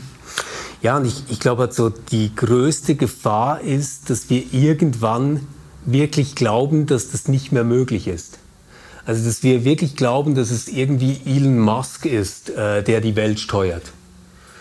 [0.82, 5.46] Ja, und ich, ich glaube, also die größte Gefahr ist, dass wir irgendwann
[5.84, 8.38] wirklich glauben, dass das nicht mehr möglich ist.
[9.06, 13.40] Also, dass wir wirklich glauben, dass es irgendwie Elon Musk ist, äh, der die Welt
[13.40, 13.84] steuert.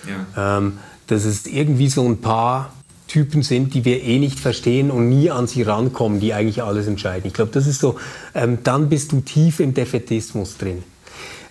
[0.07, 0.57] Ja.
[0.57, 2.71] Ähm, dass es irgendwie so ein paar
[3.07, 6.87] Typen sind, die wir eh nicht verstehen und nie an sie rankommen, die eigentlich alles
[6.87, 7.27] entscheiden.
[7.27, 7.97] Ich glaube, das ist so,
[8.35, 10.83] ähm, dann bist du tief im Defetismus drin.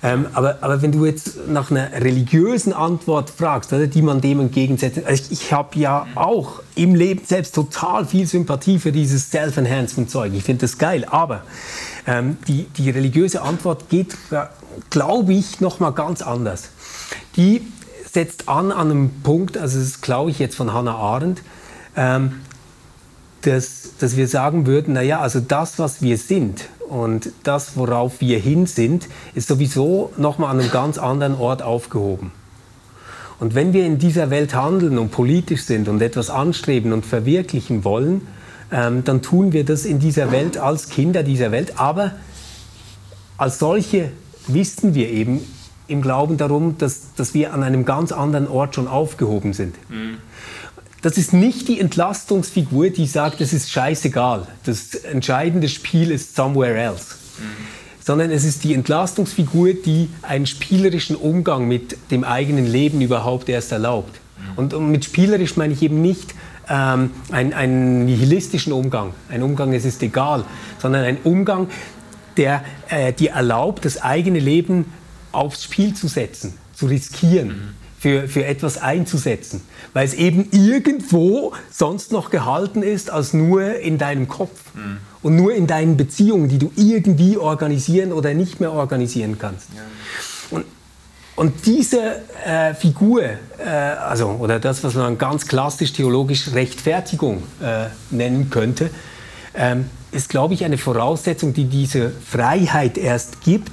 [0.00, 4.38] Ähm, aber, aber wenn du jetzt nach einer religiösen Antwort fragst, oder, die man dem
[4.38, 9.28] entgegensetzt, also ich, ich habe ja auch im Leben selbst total viel Sympathie für dieses
[9.32, 10.32] Self-Enhancement-Zeug.
[10.34, 11.42] Ich finde das geil, aber
[12.08, 14.46] ähm, die, die religiöse Antwort geht, äh,
[14.88, 16.70] glaube ich, nochmal ganz anders.
[17.36, 17.60] Die
[18.10, 21.42] setzt an an einem Punkt, also das glaube ich jetzt von Hannah Arendt,
[21.96, 22.40] ähm,
[23.42, 28.38] dass, dass wir sagen würden, naja, also das, was wir sind und das, worauf wir
[28.38, 32.32] hin sind, ist sowieso nochmal an einem ganz anderen Ort aufgehoben.
[33.38, 37.84] Und wenn wir in dieser Welt handeln und politisch sind und etwas anstreben und verwirklichen
[37.84, 38.26] wollen,
[38.70, 41.78] ähm, dann tun wir das in dieser Welt als Kinder dieser Welt.
[41.78, 42.12] Aber
[43.36, 44.10] als solche
[44.46, 45.40] wissen wir eben,
[45.88, 49.74] im Glauben darum, dass, dass wir an einem ganz anderen Ort schon aufgehoben sind.
[49.88, 50.18] Mhm.
[51.00, 56.76] Das ist nicht die Entlastungsfigur, die sagt, es ist scheißegal, das entscheidende Spiel ist somewhere
[56.76, 57.14] else.
[57.38, 58.04] Mhm.
[58.04, 63.72] Sondern es ist die Entlastungsfigur, die einen spielerischen Umgang mit dem eigenen Leben überhaupt erst
[63.72, 64.14] erlaubt.
[64.36, 64.58] Mhm.
[64.58, 66.34] Und, und mit spielerisch meine ich eben nicht
[66.68, 70.44] ähm, einen, einen nihilistischen Umgang, ein Umgang, es ist egal,
[70.78, 71.68] sondern ein Umgang,
[72.36, 74.92] der äh, dir erlaubt, das eigene Leben
[75.32, 77.48] aufs Spiel zu setzen, zu riskieren.
[77.48, 77.78] Mhm.
[78.00, 79.60] Für, für etwas einzusetzen,
[79.92, 84.98] weil es eben irgendwo sonst noch gehalten ist als nur in deinem Kopf mhm.
[85.20, 89.70] und nur in deinen Beziehungen, die du irgendwie organisieren oder nicht mehr organisieren kannst.
[89.74, 89.82] Ja.
[91.38, 97.86] Und, diese äh, Figur, äh, also, oder das, was man ganz klassisch theologisch Rechtfertigung äh,
[98.10, 98.90] nennen könnte,
[99.54, 103.70] ähm, ist, glaube ich, eine Voraussetzung, die diese Freiheit erst gibt,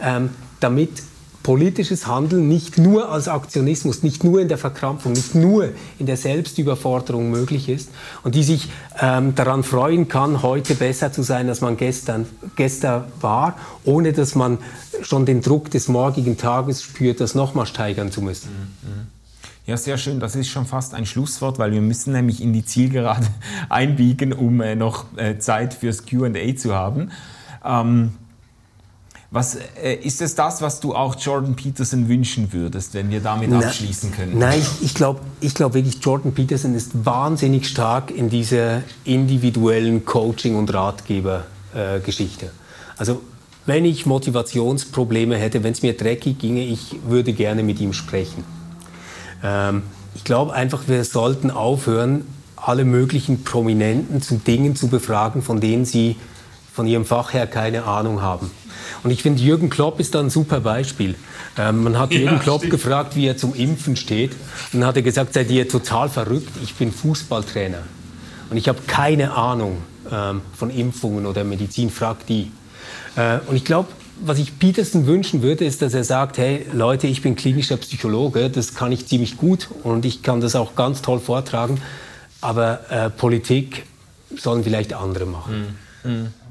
[0.00, 1.02] ähm, damit
[1.46, 5.68] politisches Handeln nicht nur als Aktionismus, nicht nur in der Verkrampfung, nicht nur
[6.00, 7.90] in der Selbstüberforderung möglich ist
[8.24, 8.68] und die sich
[9.00, 12.26] ähm, daran freuen kann, heute besser zu sein, als man gestern,
[12.56, 14.58] gestern war, ohne dass man
[15.02, 18.48] schon den Druck des morgigen Tages spürt, das nochmal steigern zu müssen.
[18.82, 19.06] Mhm.
[19.66, 20.18] Ja, sehr schön.
[20.18, 23.28] Das ist schon fast ein Schlusswort, weil wir müssen nämlich in die Zielgerade
[23.68, 27.12] einbiegen, um äh, noch äh, Zeit fürs Q&A zu haben.
[27.64, 28.14] Ähm,
[29.30, 33.50] was, äh, ist es das, was du auch Jordan Peterson wünschen würdest, wenn wir damit
[33.50, 34.38] Na, abschließen können?
[34.38, 40.56] Nein, ich glaube ich glaub wirklich, Jordan Peterson ist wahnsinnig stark in dieser individuellen Coaching-
[40.56, 42.46] und Ratgeber-Geschichte.
[42.46, 42.50] Äh,
[42.96, 43.20] also
[43.66, 48.44] wenn ich Motivationsprobleme hätte, wenn es mir dreckig ginge, ich würde gerne mit ihm sprechen.
[49.42, 49.82] Ähm,
[50.14, 52.24] ich glaube einfach, wir sollten aufhören,
[52.56, 56.16] alle möglichen Prominenten zu Dingen zu befragen, von denen sie
[56.76, 58.50] von ihrem Fach her keine Ahnung haben.
[59.02, 61.14] Und ich finde, Jürgen Klopp ist da ein super Beispiel.
[61.56, 62.72] Ähm, man hat Jürgen ja, Klopp stimmt.
[62.72, 64.32] gefragt, wie er zum Impfen steht.
[64.72, 66.50] Und dann hat er gesagt, seid ihr total verrückt?
[66.62, 67.78] Ich bin Fußballtrainer.
[68.50, 69.78] Und ich habe keine Ahnung
[70.12, 72.52] ähm, von Impfungen oder Medizin, frag die.
[73.16, 73.88] Äh, und ich glaube,
[74.20, 78.50] was ich Peterson wünschen würde, ist, dass er sagt, hey Leute, ich bin klinischer Psychologe,
[78.50, 81.80] das kann ich ziemlich gut und ich kann das auch ganz toll vortragen,
[82.40, 83.84] aber äh, Politik
[84.36, 85.78] sollen vielleicht andere machen.
[86.04, 86.45] Mhm.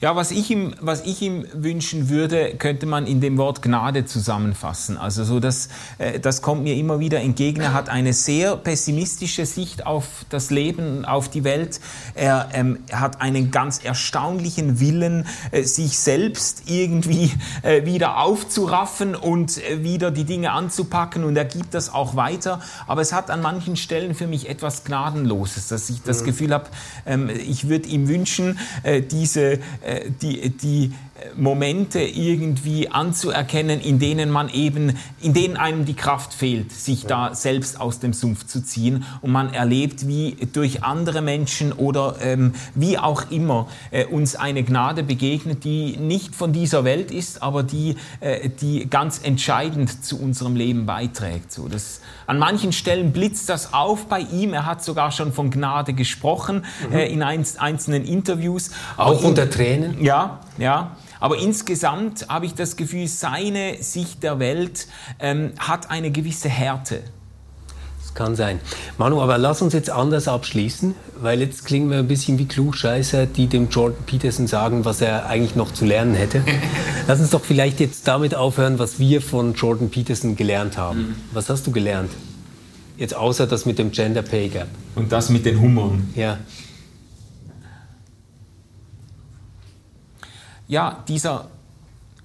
[0.00, 4.04] Ja, was ich, ihm, was ich ihm wünschen würde, könnte man in dem Wort Gnade
[4.04, 4.98] zusammenfassen.
[4.98, 5.68] Also so das,
[5.98, 7.62] äh, das kommt mir immer wieder entgegen.
[7.62, 11.80] Er hat eine sehr pessimistische Sicht auf das Leben, auf die Welt.
[12.14, 17.32] Er, ähm, hat einen ganz erstaunlichen Willen, äh, sich selbst irgendwie
[17.62, 21.24] äh, wieder aufzuraffen und äh, wieder die Dinge anzupacken.
[21.24, 22.60] Und er gibt das auch weiter.
[22.86, 26.26] Aber es hat an manchen Stellen für mich etwas Gnadenloses, dass ich das mhm.
[26.26, 26.66] Gefühl habe,
[27.06, 29.58] ähm, ich würde ihm wünschen, äh, diese
[30.20, 30.92] die, die
[31.36, 37.34] Momente irgendwie anzuerkennen, in denen man eben, in denen einem die Kraft fehlt, sich da
[37.34, 42.54] selbst aus dem Sumpf zu ziehen und man erlebt, wie durch andere Menschen oder ähm,
[42.74, 47.62] wie auch immer äh, uns eine Gnade begegnet, die nicht von dieser Welt ist, aber
[47.62, 51.52] die, äh, die ganz entscheidend zu unserem Leben beiträgt.
[51.52, 54.52] So, das, an manchen Stellen blitzt das auf bei ihm.
[54.52, 56.96] Er hat sogar schon von Gnade gesprochen mhm.
[56.96, 58.70] äh, in einzelnen Interviews.
[58.96, 60.02] Auch unter Tränen?
[60.02, 60.96] Ja, ja.
[61.20, 64.86] Aber insgesamt habe ich das Gefühl, seine Sicht der Welt
[65.18, 67.02] ähm, hat eine gewisse Härte.
[68.00, 68.60] Das kann sein.
[68.98, 73.26] Manu, aber lass uns jetzt anders abschließen, weil jetzt klingen wir ein bisschen wie Klugscheißer,
[73.26, 76.42] die dem Jordan Peterson sagen, was er eigentlich noch zu lernen hätte.
[77.06, 80.98] lass uns doch vielleicht jetzt damit aufhören, was wir von Jordan Peterson gelernt haben.
[80.98, 81.14] Mhm.
[81.32, 82.10] Was hast du gelernt?
[82.96, 84.68] Jetzt außer das mit dem Gender Pay Gap.
[84.94, 86.10] Und das mit den Hummern.
[86.14, 86.38] Ja.
[90.68, 91.48] Ja, dieser,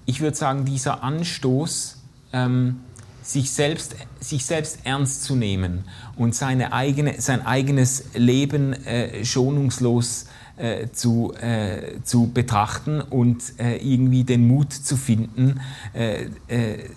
[0.06, 1.98] ich würde sagen, dieser Anstoß,
[2.32, 2.80] ähm,
[3.22, 5.84] sich, selbst, sich selbst ernst zu nehmen
[6.16, 10.26] und seine eigene, sein eigenes Leben äh, schonungslos
[10.56, 15.60] äh, zu, äh, zu betrachten und äh, irgendwie den Mut zu finden,
[15.94, 16.88] äh, äh,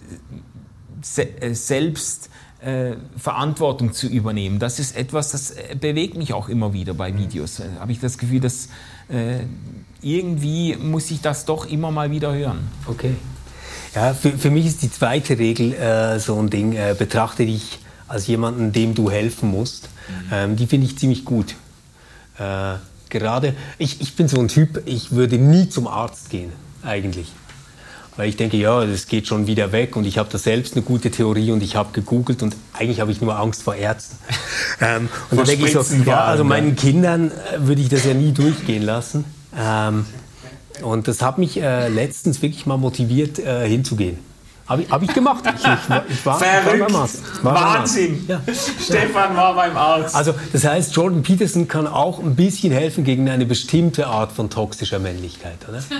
[1.01, 2.29] se selbst
[3.15, 4.57] Verantwortung zu übernehmen.
[4.57, 7.61] Das ist etwas, das bewegt mich auch immer wieder bei Videos.
[7.79, 8.69] habe ich das Gefühl, dass
[10.01, 12.67] irgendwie muss ich das doch immer mal wieder hören.
[12.87, 13.15] Okay.
[13.95, 17.79] Ja, für, für mich ist die zweite Regel äh, so ein Ding, äh, betrachte dich
[18.07, 19.89] als jemanden, dem du helfen musst.
[20.07, 20.33] Mhm.
[20.33, 21.55] Ähm, die finde ich ziemlich gut.
[22.37, 22.75] Äh,
[23.09, 26.51] gerade, ich, ich bin so ein Typ, ich würde nie zum Arzt gehen,
[26.83, 27.31] eigentlich.
[28.17, 30.83] Weil ich denke, ja, das geht schon wieder weg und ich habe da selbst eine
[30.83, 34.17] gute Theorie und ich habe gegoogelt und eigentlich habe ich nur Angst vor Ärzten.
[34.81, 38.13] ähm, und dann denke ich so, ja, also meinen Kindern äh, würde ich das ja
[38.13, 39.25] nie durchgehen lassen.
[39.57, 40.05] Ähm,
[40.81, 44.19] und das hat mich äh, letztens wirklich mal motiviert, äh, hinzugehen.
[44.67, 45.43] Habe ich, hab ich gemacht.
[45.45, 46.79] Ich, ich, ich war, Verrückt.
[46.79, 47.43] war beim Arzt.
[47.43, 48.25] War Wahnsinn.
[48.25, 48.67] Beim Arzt.
[48.67, 48.83] Ja.
[48.83, 50.15] Stefan war beim Arzt.
[50.15, 54.49] Also das heißt, Jordan Peterson kann auch ein bisschen helfen gegen eine bestimmte Art von
[54.49, 55.83] toxischer Männlichkeit, oder?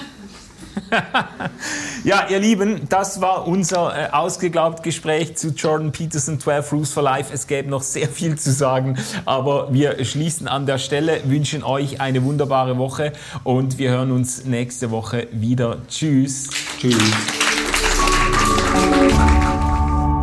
[2.03, 7.03] ja, ihr Lieben, das war unser äh, ausgeglaubt Gespräch zu Jordan Peterson 12 Rules for
[7.03, 7.33] Life.
[7.33, 12.01] Es gäbe noch sehr viel zu sagen, aber wir schließen an der Stelle, wünschen euch
[12.01, 13.13] eine wunderbare Woche
[13.43, 15.77] und wir hören uns nächste Woche wieder.
[15.87, 16.49] Tschüss.
[16.79, 16.95] Tschüss.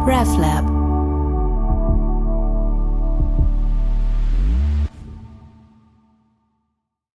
[0.07, 0.82] RefLab